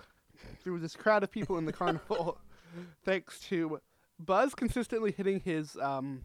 [0.63, 2.37] through this crowd of people in the carnival,
[3.03, 3.81] thanks to
[4.19, 6.21] Buzz consistently hitting his um,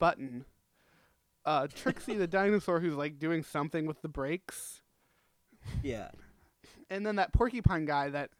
[0.00, 0.44] button.
[1.44, 4.82] Uh, Trixie the dinosaur who's like doing something with the brakes,
[5.82, 6.08] Yeah.
[6.90, 8.30] and then that porcupine guy that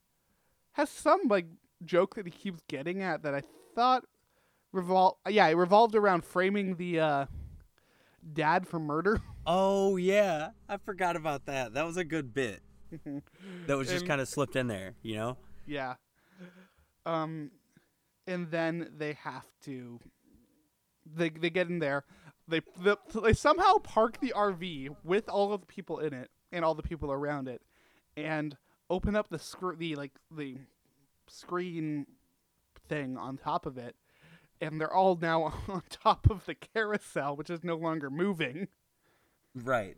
[0.72, 1.46] has some like
[1.84, 3.42] joke that he keeps getting at that I
[3.76, 4.04] thought
[4.74, 7.26] revol yeah it revolved around framing the uh,
[8.32, 9.20] dad for murder.
[9.46, 11.74] Oh yeah, I forgot about that.
[11.74, 12.60] That was a good bit.
[13.66, 15.36] That was just kind of slipped in there, you know.
[15.66, 15.94] Yeah.
[17.06, 17.52] Um,
[18.26, 19.98] and then they have to.
[21.06, 22.04] They they get in there.
[22.48, 26.64] They the, they somehow park the RV with all of the people in it and
[26.64, 27.62] all the people around it,
[28.16, 28.56] and
[28.90, 30.56] open up the scr- the like the
[31.28, 32.06] screen
[32.88, 33.96] thing on top of it,
[34.60, 38.68] and they're all now on top of the carousel, which is no longer moving.
[39.54, 39.96] Right.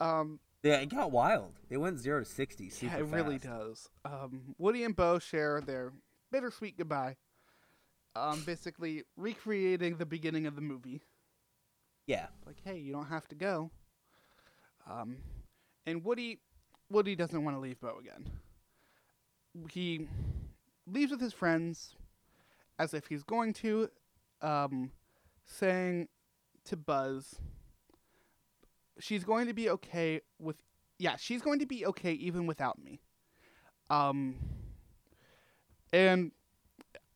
[0.00, 1.52] Um, Yeah, it got wild.
[1.70, 2.70] It went zero to sixty.
[2.70, 3.88] Super yeah, it really does.
[4.04, 5.92] Um, Woody and Bo share their
[6.30, 7.16] bittersweet goodbye.
[8.14, 11.02] Um, basically recreating the beginning of the movie.
[12.06, 12.26] Yeah.
[12.46, 13.70] Like, hey, you don't have to go.
[14.90, 15.18] Um,
[15.86, 16.38] and Woody,
[16.90, 18.28] Woody doesn't want to leave Bo again.
[19.70, 20.08] He
[20.86, 21.94] leaves with his friends,
[22.78, 23.90] as if he's going to,
[24.40, 24.90] um,
[25.44, 26.08] saying
[26.64, 27.36] to Buzz,
[28.98, 30.56] "She's going to be okay with,
[30.98, 33.00] yeah, she's going to be okay even without me."
[33.90, 34.36] Um,
[35.92, 36.32] and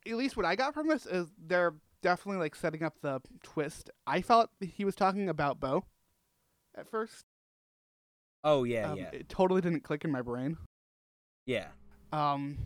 [0.06, 3.90] at least what I got from this is they're definitely like setting up the twist.
[4.06, 5.84] I felt he was talking about Bo
[6.74, 7.24] at first.
[8.44, 10.56] Oh yeah, Um, yeah, It totally didn't click in my brain.
[11.46, 11.68] yeah.
[12.12, 12.58] Um,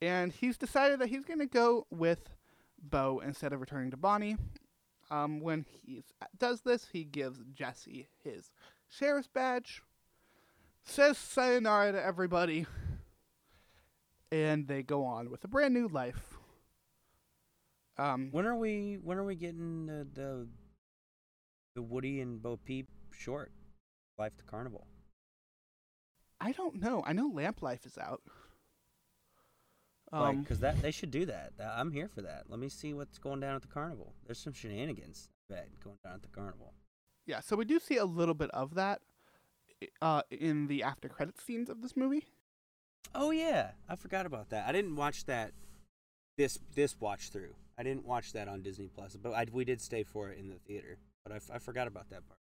[0.00, 2.30] and he's decided that he's going to go with
[2.80, 4.36] Bo instead of returning to Bonnie.
[5.10, 6.02] Um, when he
[6.38, 8.50] does this, he gives Jesse his
[8.88, 9.82] sheriff's badge,
[10.84, 12.66] says sayonara to everybody,
[14.30, 16.34] and they go on with a brand new life.
[17.96, 18.98] Um, When are we?
[19.02, 20.46] When are we getting the the,
[21.74, 23.50] the Woody and Bo Peep short?
[24.18, 24.86] Life to Carnival.
[26.40, 27.02] I don't know.
[27.06, 28.22] I know Lamp Life is out.
[30.12, 31.52] Like, Um, because that they should do that.
[31.60, 32.44] I'm here for that.
[32.48, 34.14] Let me see what's going down at the carnival.
[34.26, 35.28] There's some shenanigans.
[35.50, 36.72] I bet going down at the carnival.
[37.26, 39.02] yeah, so we do see a little bit of that
[40.00, 42.24] uh, in the after credit scenes of this movie.
[43.14, 44.66] Oh yeah, I forgot about that.
[44.68, 45.52] I didn't watch that.
[46.36, 47.54] This this watch through.
[47.76, 50.48] I didn't watch that on Disney Plus, but I, we did stay for it in
[50.48, 50.98] the theater.
[51.24, 52.38] But I forgot about that part.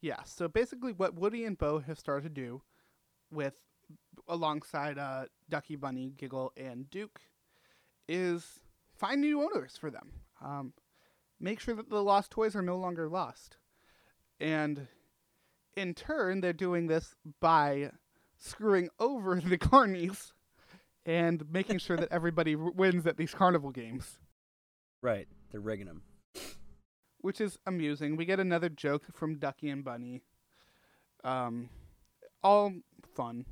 [0.00, 2.62] Yeah, so basically what Woody and Bo have started to do
[3.30, 3.54] with
[4.28, 7.20] alongside uh, Ducky Bunny, Giggle, and Duke
[8.08, 8.60] is
[8.96, 10.12] find new owners for them.
[10.40, 10.72] Um,
[11.40, 13.56] make sure that the lost toys are no longer lost.
[14.40, 14.86] And
[15.76, 17.90] in turn, they're doing this by
[18.38, 20.32] screwing over the carnies
[21.06, 24.18] and making sure that everybody wins at these carnival games,
[25.02, 26.02] Right, they're rigging them.
[27.18, 28.16] which is amusing.
[28.16, 30.22] We get another joke from Ducky and Bunny.
[31.24, 31.70] Um,
[32.42, 32.72] all
[33.16, 33.44] fun.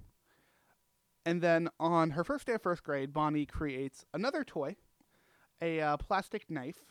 [1.26, 4.76] And then on her first day of first grade, Bonnie creates another toy,
[5.60, 6.84] a uh, plastic knife,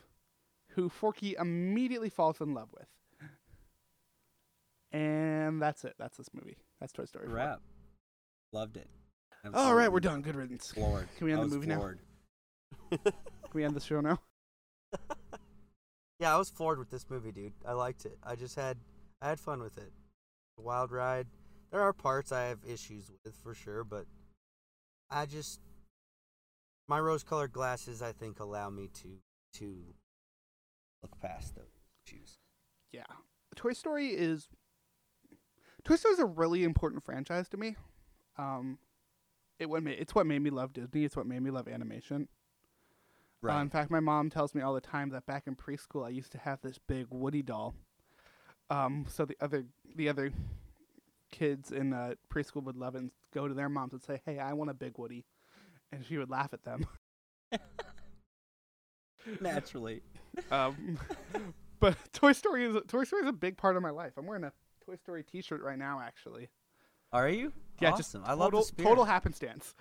[0.70, 2.88] who Forky immediately falls in love with.
[4.92, 5.96] And that's it.
[5.98, 6.58] That's this movie.
[6.80, 7.28] That's Toy Story.
[7.28, 7.36] 4.
[7.36, 7.62] Wrap.
[8.52, 8.88] Loved it.
[9.54, 10.22] All right, we're done.
[10.22, 10.72] Good riddance.
[10.72, 11.08] Floored.
[11.18, 11.76] Can we end I the was movie now?
[11.78, 12.00] floored.
[12.92, 13.14] Can
[13.54, 14.20] we end the show now?
[16.20, 17.54] Yeah, I was floored with this movie, dude.
[17.66, 18.18] I liked it.
[18.24, 18.78] I just had
[19.22, 19.92] I had fun with it.
[20.58, 21.28] A wild ride.
[21.72, 24.06] There are parts I have issues with for sure, but
[25.12, 25.60] I just
[26.88, 29.10] my rose-colored glasses I think allow me to
[29.60, 29.76] to
[31.02, 32.40] look past those issues.
[32.92, 33.04] Yeah.
[33.56, 34.48] Toy Story is
[35.84, 37.76] Toy Story is a really important franchise to me.
[38.38, 38.80] Um,
[39.58, 41.06] it what made, it's what made me love Disney.
[41.06, 42.28] It's what made me love animation.
[43.48, 46.10] Uh, in fact, my mom tells me all the time that back in preschool, I
[46.10, 47.74] used to have this big Woody doll.
[48.70, 50.32] Um, so the other the other
[51.32, 54.40] kids in uh, preschool would love it and go to their moms and say, "Hey,
[54.40, 55.26] I want a big Woody,"
[55.92, 56.86] and she would laugh at them.
[59.42, 60.02] Naturally.
[60.52, 60.98] Um,
[61.80, 64.14] but Toy Story is Toy Story is a big part of my life.
[64.18, 64.54] I'm wearing a
[64.86, 66.50] Toy Story T-shirt right now, actually.
[67.12, 67.52] Are you?
[67.82, 68.22] Yeah, awesome.
[68.22, 68.88] just I love total, the spirit.
[68.90, 69.74] total happenstance.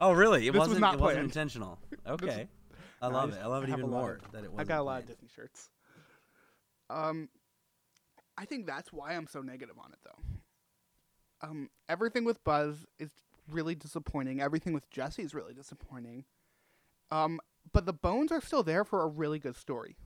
[0.00, 0.46] Oh, really?
[0.46, 0.80] It This was wasn't.
[0.82, 1.78] not it wasn't intentional.
[2.06, 2.48] Okay.
[3.02, 3.44] I love just- it.
[3.44, 4.68] I love it a even more of- that it I wasn't.
[4.68, 5.06] got a lot of.
[5.08, 5.68] Disney shirts.
[6.88, 7.28] Um,
[8.38, 10.19] I think that's why I'm so negative on it, though.
[11.42, 13.10] Um, everything with Buzz is
[13.50, 14.40] really disappointing.
[14.40, 16.24] Everything with Jesse is really disappointing.
[17.10, 17.40] Um,
[17.72, 19.96] but the bones are still there for a really good story.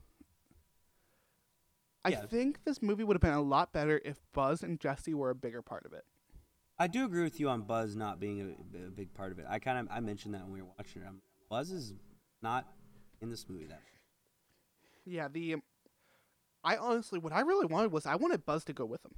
[2.03, 2.25] I Yeah.
[2.25, 5.35] think this movie would have been a lot better if Buzz and Jesse were a
[5.35, 6.05] bigger part of it.
[6.77, 8.41] I do agree with you on Buzz not being
[8.73, 9.45] a, a big part of it.
[9.47, 11.07] I kind of I mentioned that when we were watching it.
[11.49, 11.93] Buzz is
[12.41, 12.67] not
[13.21, 13.81] in this movie that.
[15.05, 15.57] Yeah, the
[16.63, 19.15] I honestly what I really wanted was I wanted Buzz to go with him.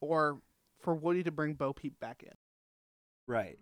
[0.00, 0.40] Or
[0.80, 2.32] for Woody to bring Bo Peep back in.
[3.26, 3.58] Right.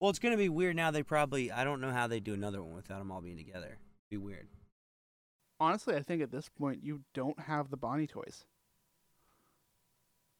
[0.00, 0.90] Well, it's gonna be weird now.
[0.90, 3.78] They probably I don't know how they do another one without them all being together.
[4.10, 4.48] be weird.
[5.58, 8.44] Honestly, I think at this point you don't have the Bonnie toys.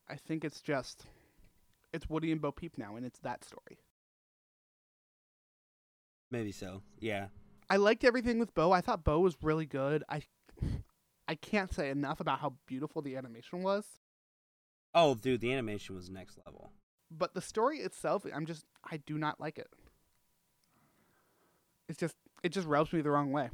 [0.08, 1.06] I think it's just
[1.92, 3.78] it's Woody and Bo Peep now and it's that story.
[6.30, 6.82] Maybe so.
[6.98, 7.28] Yeah.
[7.68, 8.72] I liked everything with Bo.
[8.72, 10.04] I thought Bo was really good.
[10.08, 10.22] I
[11.28, 13.84] I can't say enough about how beautiful the animation was.
[14.98, 16.72] Oh, dude, the animation was next level.
[17.10, 19.68] But the story itself, I'm just I do not like it.
[21.88, 23.50] It's just it just rubs me the wrong way.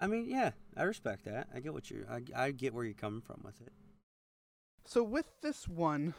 [0.00, 1.48] I mean, yeah, I respect that.
[1.54, 2.04] I get what you're.
[2.10, 3.72] I, I get where you're coming from with it.
[4.84, 6.14] So with this one,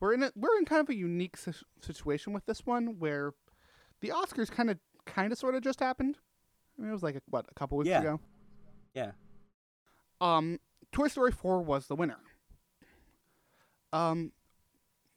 [0.00, 1.52] we're in a, we're in kind of a unique si-
[1.82, 3.32] situation with this one where
[4.00, 6.16] the Oscars kind of kind of sort of just happened.
[6.78, 8.00] I mean, it was like what a couple weeks Yeah.
[8.00, 8.20] ago.
[8.94, 9.10] Yeah.
[10.20, 10.58] Um,
[10.92, 12.18] Toy Story 4 was the winner.
[13.92, 14.32] Um,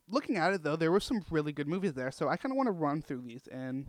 [0.07, 2.57] looking at it though, there were some really good movies there, so I kind of
[2.57, 3.86] want to run through these and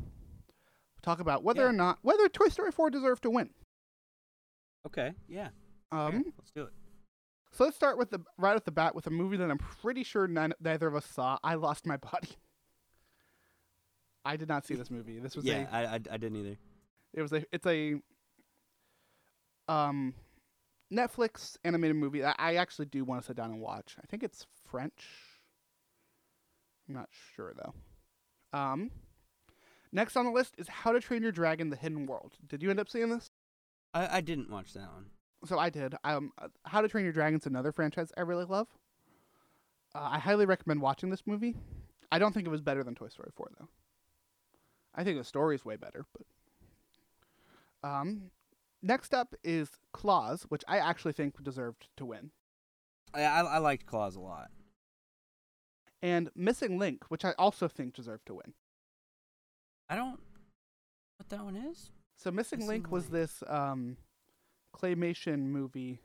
[1.02, 1.68] talk about whether Yeah.
[1.68, 3.50] or not whether Toy Story 4 deserved to win.
[4.86, 5.12] Okay.
[5.28, 5.48] Yeah.
[5.92, 6.72] Um, let's do it.
[7.52, 10.02] so let's start with the right off the bat with a movie that I'm pretty
[10.04, 11.38] sure none, neither of us saw.
[11.44, 12.30] I Lost My Body.
[14.24, 15.18] I did not see this movie.
[15.18, 16.56] This was Yeah, a I, I I didn't either.
[17.12, 18.00] it was a it's a
[19.68, 20.14] um
[20.92, 23.96] Netflix animated movie that I actually do want to sit down and watch.
[24.02, 25.04] I think it's French.
[26.88, 28.58] I'm not sure though.
[28.58, 28.90] Um
[29.92, 32.32] next on the list is How to Train Your Dragon: The Hidden World.
[32.48, 33.30] Did you end up seeing this?
[33.94, 35.06] I I didn't watch that one.
[35.44, 35.94] So I did.
[36.02, 38.66] Um uh, How to Train Your Dragon's another franchise I really love.
[39.94, 41.54] Uh, I highly recommend watching this movie.
[42.10, 43.68] I don't think it was better than Toy Story 4 though.
[44.94, 48.30] I think the story is way better, but um
[48.82, 52.30] next up is Klaus, which I actually think deserved to win.
[53.14, 54.50] I I, I liked Klaus a lot.
[56.02, 58.54] And Missing Link, which I also think deserved to win.
[59.88, 60.18] I don't.
[61.18, 61.90] What that one is?
[62.16, 63.96] So Missing, Missing Link was this um
[64.76, 66.00] claymation movie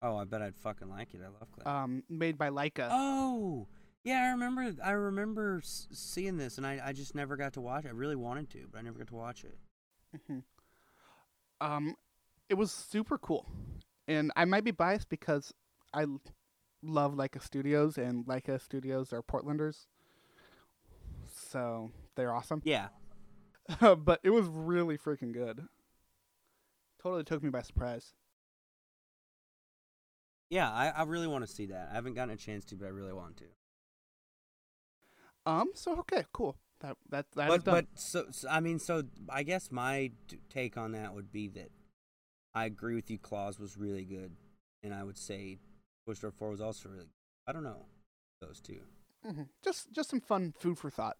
[0.00, 1.20] Oh, I bet I'd fucking like it.
[1.24, 1.66] I love Klaus.
[1.66, 2.88] um made by Laika.
[2.92, 3.66] Oh,
[4.04, 4.72] yeah, I remember.
[4.84, 7.88] I remember s- seeing this, and I, I just never got to watch it.
[7.88, 9.58] I really wanted to, but I never got to watch it.
[10.30, 10.42] Mhm.
[11.60, 11.96] Um,
[12.48, 13.44] it was super cool,
[14.06, 15.52] and I might be biased because
[15.92, 16.06] I
[16.82, 19.86] love Laika Studios, and Laika Studios are Portlanders,
[21.26, 22.62] so they're awesome.
[22.64, 22.88] Yeah,
[23.80, 25.66] but it was really freaking good.
[27.02, 28.14] Totally took me by surprise.
[30.50, 31.88] yeah, I, I really want to see that.
[31.90, 33.44] I haven't gotten a chance to, but I really want to.
[35.46, 36.56] Um, so okay, cool.
[36.80, 40.12] That that that but but so, so I mean, so I guess my
[40.50, 41.70] take on that would be that
[42.54, 43.18] I agree with you.
[43.18, 44.36] Klaus was really good,
[44.82, 45.58] and I would say
[46.08, 47.04] Toy Story Four was also really.
[47.46, 47.84] I don't know
[48.40, 48.80] those two.
[49.26, 49.48] Mhm.
[49.62, 51.18] Just just some fun food for thought.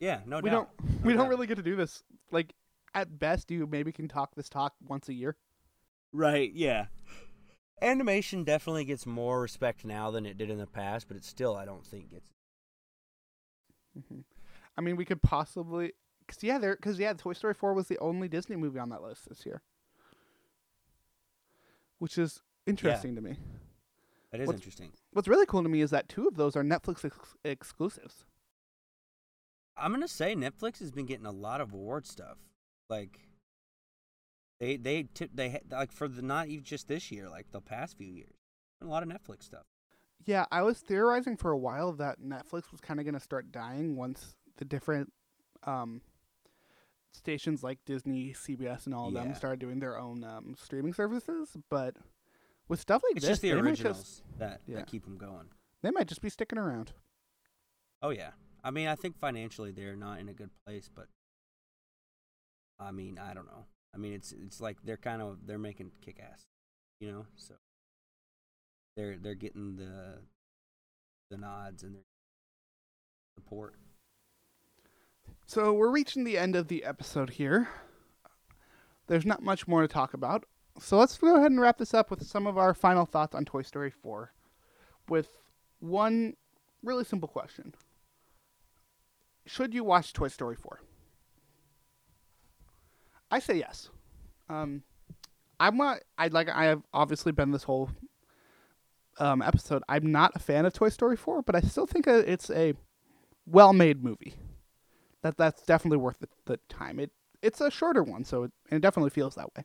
[0.00, 0.70] Yeah, no we doubt.
[0.80, 2.02] don't No we don't really get to do this.
[2.30, 2.54] Like
[2.94, 5.36] at best, you maybe can talk this talk once a year.
[6.12, 6.86] Right, yeah.
[7.82, 11.54] Animation definitely gets more respect now than it did in the past, but it still
[11.54, 12.30] I don't think gets
[14.08, 14.20] hmm
[14.78, 15.92] I mean, we could possibly,
[16.26, 19.02] cause yeah, there, cause yeah, Toy Story Four was the only Disney movie on that
[19.02, 19.62] list this year,
[21.98, 23.36] which is interesting to me.
[24.36, 24.92] That is What's- interesting.
[25.12, 28.26] What's really cool to me is that two of those are Netflix ex- exclusives.
[29.76, 32.38] I'm gonna say Netflix has been getting a lot of award stuff.
[32.88, 33.20] Like
[34.60, 37.96] they they tip they like for the not even just this year, like the past
[37.98, 38.36] few years,
[38.80, 39.64] a lot of Netflix stuff.
[40.24, 43.52] Yeah, I was theorizing for a while that Netflix was kind of going to start
[43.52, 45.12] dying once the different
[45.64, 46.00] um,
[47.12, 51.56] stations like Disney, CBS, and all of them started doing their own um, streaming services.
[51.70, 51.94] But
[52.68, 54.76] with stuff like It's this, just the originals just that yeah.
[54.76, 55.46] that keep them going.
[55.82, 56.92] they might just be sticking around.
[58.02, 58.30] Oh yeah,
[58.64, 61.06] I mean I think financially they're not in a good place, but
[62.78, 63.66] I mean I don't know.
[63.94, 66.44] I mean it's it's like they're kind of they're making kick ass,
[67.00, 67.26] you know.
[67.36, 67.54] So
[68.96, 70.18] they're they're getting the
[71.30, 72.02] the nods and their
[73.38, 73.74] support.
[75.46, 77.68] So we're reaching the end of the episode here.
[79.06, 80.44] There's not much more to talk about.
[80.78, 83.44] So let's go ahead and wrap this up with some of our final thoughts on
[83.44, 84.32] Toy Story 4
[85.08, 85.28] with
[85.80, 86.34] one
[86.82, 87.74] really simple question.
[89.46, 90.80] should you watch Toy Story 4?
[93.30, 93.88] I say yes.
[94.48, 94.82] Um,
[95.58, 96.00] I'm not.
[96.18, 96.48] I'd like.
[96.48, 97.90] I have obviously been this whole
[99.18, 99.82] um, episode.
[99.88, 102.74] I'm not a fan of Toy Story 4, but I still think it's a
[103.46, 104.34] well-made movie.
[105.22, 107.00] That that's definitely worth the, the time.
[107.00, 107.10] It
[107.42, 109.64] it's a shorter one, so it, it definitely feels that way.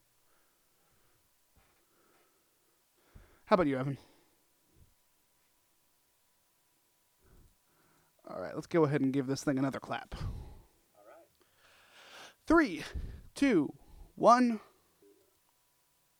[3.51, 3.97] How about you, Evan?
[8.29, 10.15] All right, let's go ahead and give this thing another clap.
[10.15, 11.27] All right.
[12.47, 12.85] Three,
[13.35, 13.73] two,
[14.15, 14.61] one.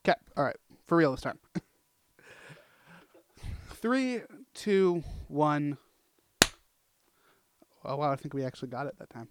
[0.03, 0.19] Okay.
[0.35, 0.57] All right.
[0.87, 1.39] For real this time.
[3.75, 4.23] Three,
[4.53, 5.77] two, one.
[7.85, 8.11] Oh, wow.
[8.11, 9.29] I think we actually got it that time.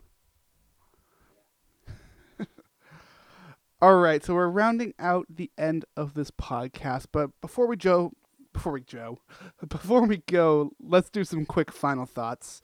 [3.82, 4.22] All right.
[4.24, 7.06] So we're rounding out the end of this podcast.
[7.12, 8.12] But before we, Joe,
[8.52, 9.20] before we, Joe,
[9.68, 12.60] before we go, let's do some quick final thoughts.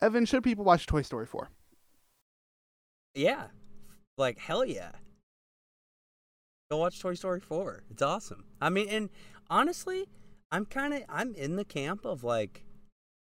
[0.00, 1.50] Evan, should people watch Toy Story 4?
[3.14, 3.44] Yeah.
[4.16, 4.92] Like, hell yeah.
[6.70, 7.84] Go watch Toy Story 4.
[7.90, 8.44] It's awesome.
[8.60, 9.10] I mean, and
[9.48, 10.06] honestly,
[10.50, 12.64] I'm kind of I'm in the camp of like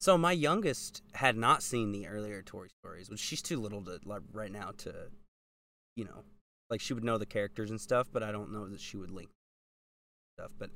[0.00, 4.00] so my youngest had not seen the earlier Toy Stories, which she's too little to
[4.04, 4.92] like right now to
[5.96, 6.24] you know,
[6.72, 9.10] like she would know the characters and stuff, but I don't know that she would
[9.12, 9.28] link
[10.38, 10.70] stuff, but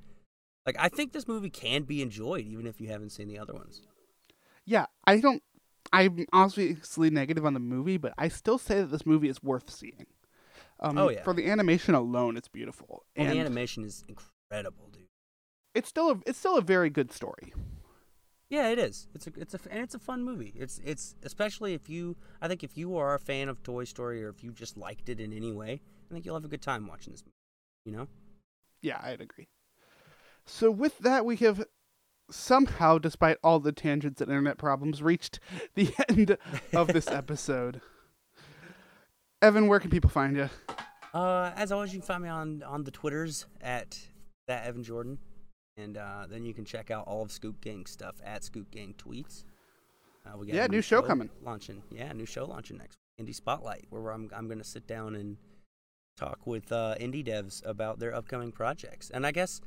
[0.66, 3.54] like I think this movie can be enjoyed even if you haven't seen the other
[3.54, 3.80] ones.
[4.64, 5.42] Yeah, I don't
[5.92, 9.70] I'm obviously negative on the movie, but I still say that this movie is worth
[9.70, 10.06] seeing.
[10.80, 11.22] Um, Oh, yeah.
[11.22, 15.06] For the animation alone, it's beautiful, Well, and the animation is incredible, dude.
[15.74, 17.54] it's still a it's still a very good story.
[18.48, 19.08] Yeah, it is.
[19.14, 20.52] It's a it's a and it's a fun movie.
[20.56, 24.24] It's it's especially if you I think if you are a fan of Toy Story
[24.24, 25.80] or if you just liked it in any way,
[26.10, 27.34] I think you'll have a good time watching this movie.
[27.84, 28.08] You know?
[28.82, 29.48] Yeah, I'd agree.
[30.44, 31.64] So with that, we have
[32.30, 35.40] somehow, despite all the tangents and internet problems, reached
[35.74, 36.36] the end
[36.72, 37.80] of this episode.
[39.42, 40.48] Evan, where can people find you?
[41.12, 43.98] Uh, as always, you can find me on on the Twitters at
[44.46, 45.18] that Evan Jordan,
[45.76, 48.94] and uh, then you can check out all of Scoop Gang stuff at Scoop Gang
[48.96, 49.44] Tweets.
[50.26, 51.30] Uh, we got Yeah, a new show coming.
[51.42, 51.82] launching.
[51.90, 53.26] Yeah, new show launching next week.
[53.26, 55.36] Indie Spotlight, where I'm I'm going to sit down and
[56.16, 59.10] talk with uh, indie devs about their upcoming projects.
[59.10, 59.60] And I guess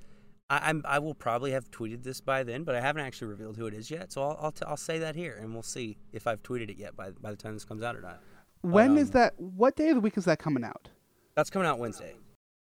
[0.49, 3.57] I, I'm I will probably have tweeted this by then, but I haven't actually revealed
[3.57, 4.11] who it is yet.
[4.11, 6.77] So I'll I'll, t- I'll say that here, and we'll see if I've tweeted it
[6.77, 8.19] yet by by the time this comes out or not.
[8.61, 9.39] When is um, that?
[9.39, 10.89] What day of the week is that coming out?
[11.35, 12.15] That's coming out Wednesday.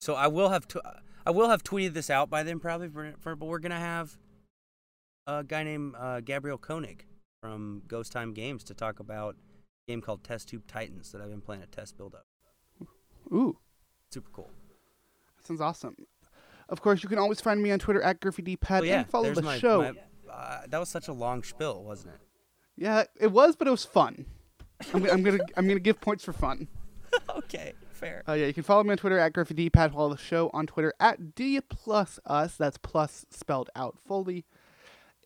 [0.02, 0.78] So I will have tw-
[1.26, 4.18] I will have tweeted this out by then probably for, for but we're gonna have
[5.28, 7.06] a guy named uh, Gabriel Koenig
[7.42, 9.36] from Ghost Time Games to talk about
[9.88, 12.26] a game called Test Tube Titans that I've been playing a test build up.
[13.34, 13.58] Ooh,
[14.12, 14.52] Super cool.
[15.38, 15.96] that sounds awesome.
[16.70, 19.34] Of course, you can always find me on Twitter at GriffyDPad Oh, yeah, and follow
[19.34, 19.82] the my- show.
[19.82, 22.20] my- uh, that was such a long spill, wasn't it?
[22.76, 24.26] Yeah, it was, but it was fun.
[24.94, 26.68] I'm, I'm gonna I'm gonna give points for fun.
[27.30, 28.24] okay, fair.
[28.28, 29.94] Uh, yeah, you can follow me on Twitter at GriffyDPad.
[29.94, 32.56] Follow the show on Twitter at D plus us.
[32.56, 34.46] That's plus spelled out fully.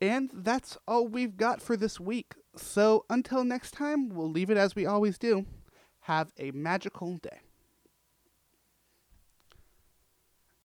[0.00, 2.34] And that's all we've got for this week.
[2.56, 5.44] So until next time, we'll leave it as we always do.
[6.04, 7.40] Have a magical day.